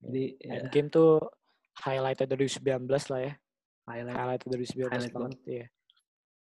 [0.00, 1.20] Jadi ya, Endgame tuh
[1.84, 3.32] highlighted dari 2019 lah ya.
[3.82, 4.16] highlight.
[4.16, 5.66] Highlighted dari 2019 Highlight banget ya.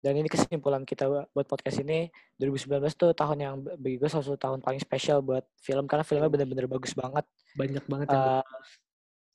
[0.02, 4.38] Dan ini kesimpulan kita buat podcast ini 2019 tuh tahun yang bagi gue salah satu
[4.38, 7.24] tahun paling spesial buat film karena filmnya bener-bener bagus banget.
[7.54, 8.44] Banyak banget yang Uh,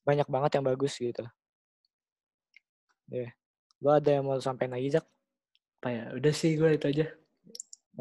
[0.02, 1.24] banyak banget yang bagus gitu.
[3.12, 3.32] Ya.
[3.80, 5.06] Lo ada yang mau sampaikan lagi, Zak?
[5.82, 6.04] apa ya?
[6.14, 7.10] Udah sih gue itu aja.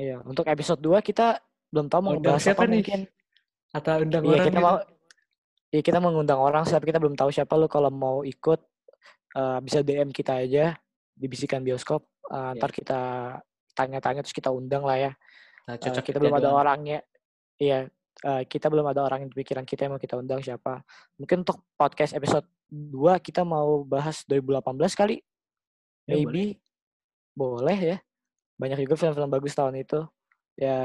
[0.00, 0.16] Iya.
[0.24, 1.36] Untuk episode 2 kita
[1.68, 2.76] belum tahu mau Undang ngebahas siapa apa nih?
[2.80, 3.00] mungkin.
[3.70, 4.64] Atau undang Iya, orang kita gitu.
[4.64, 4.76] mau
[5.70, 8.58] Iya, kita mengundang orang tapi kita belum tahu siapa lo kalau mau ikut
[9.30, 10.74] eh, bisa DM kita aja
[11.12, 12.02] di bisikan bioskop.
[12.24, 12.56] Eh, Iya.
[12.56, 13.00] Ntar kita
[13.70, 15.12] tanya-tanya terus kita undang lah ya.
[15.68, 16.58] Nah, Eh, cocok kita belum ada jadwal.
[16.58, 16.98] orangnya.
[17.54, 17.86] Iya,
[18.20, 20.82] eh, kita belum ada orang yang di pikiran kita yang mau kita undang siapa.
[21.14, 22.90] Mungkin untuk podcast episode 2
[23.20, 25.22] kita mau bahas 2018 kali.
[26.02, 26.58] Ya, Maybe.
[27.30, 27.96] Boleh ya.
[28.60, 30.04] Banyak juga film-film bagus tahun itu.
[30.60, 30.76] Ya.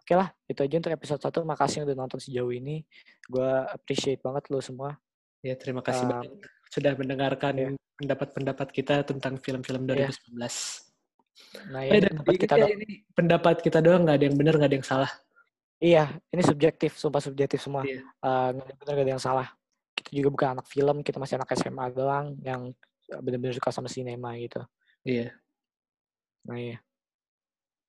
[0.00, 1.44] Oke lah, itu aja untuk episode 1.
[1.44, 2.82] Makasih udah nonton sejauh ini.
[3.28, 4.96] Gue appreciate banget lo semua.
[5.44, 6.32] Ya, terima kasih Um, banyak
[6.70, 7.68] sudah mendengarkan iya.
[7.98, 10.08] pendapat-pendapat kita tentang film-film Iya.
[10.08, 10.86] 2019.
[11.72, 12.70] Nah, Eh, ini dan pendapat kita ya, dong.
[12.78, 15.10] ini pendapat kita doang, nggak ada yang benar, nggak ada yang salah.
[15.80, 17.82] Iya, ini subjektif, sumpah subjektif semua.
[17.82, 18.04] Iya.
[18.04, 19.48] Eh, nggak ada yang benar, nggak ada yang salah.
[19.96, 22.70] Kita juga bukan anak film, kita masih anak SMA doang yang
[23.10, 24.62] benar-benar suka sama sinema gitu.
[25.02, 25.34] Iya.
[26.48, 26.78] Nah iya.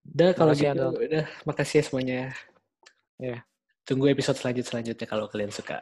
[0.01, 2.19] Udah kalau Makasih ya, gitu, udah makasih ya semuanya.
[3.21, 3.37] Iya.
[3.85, 5.81] Tunggu episode selanjut selanjutnya kalau kalian suka.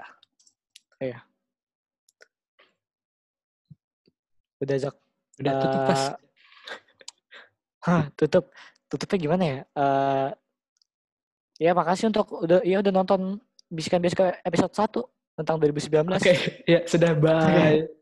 [4.60, 4.96] Udah Zak.
[5.40, 6.02] Udah tutup pas.
[6.04, 6.14] Eh,
[7.88, 8.52] Hah, tutup.
[8.92, 9.60] Tutupnya gimana ya?
[9.64, 10.30] Eh
[11.60, 13.36] ya makasih untuk udah ya udah nonton
[13.68, 16.20] bisikan bisikan episode 1 tentang 2019.
[16.20, 16.36] Oke,
[16.68, 17.88] ya sudah bye.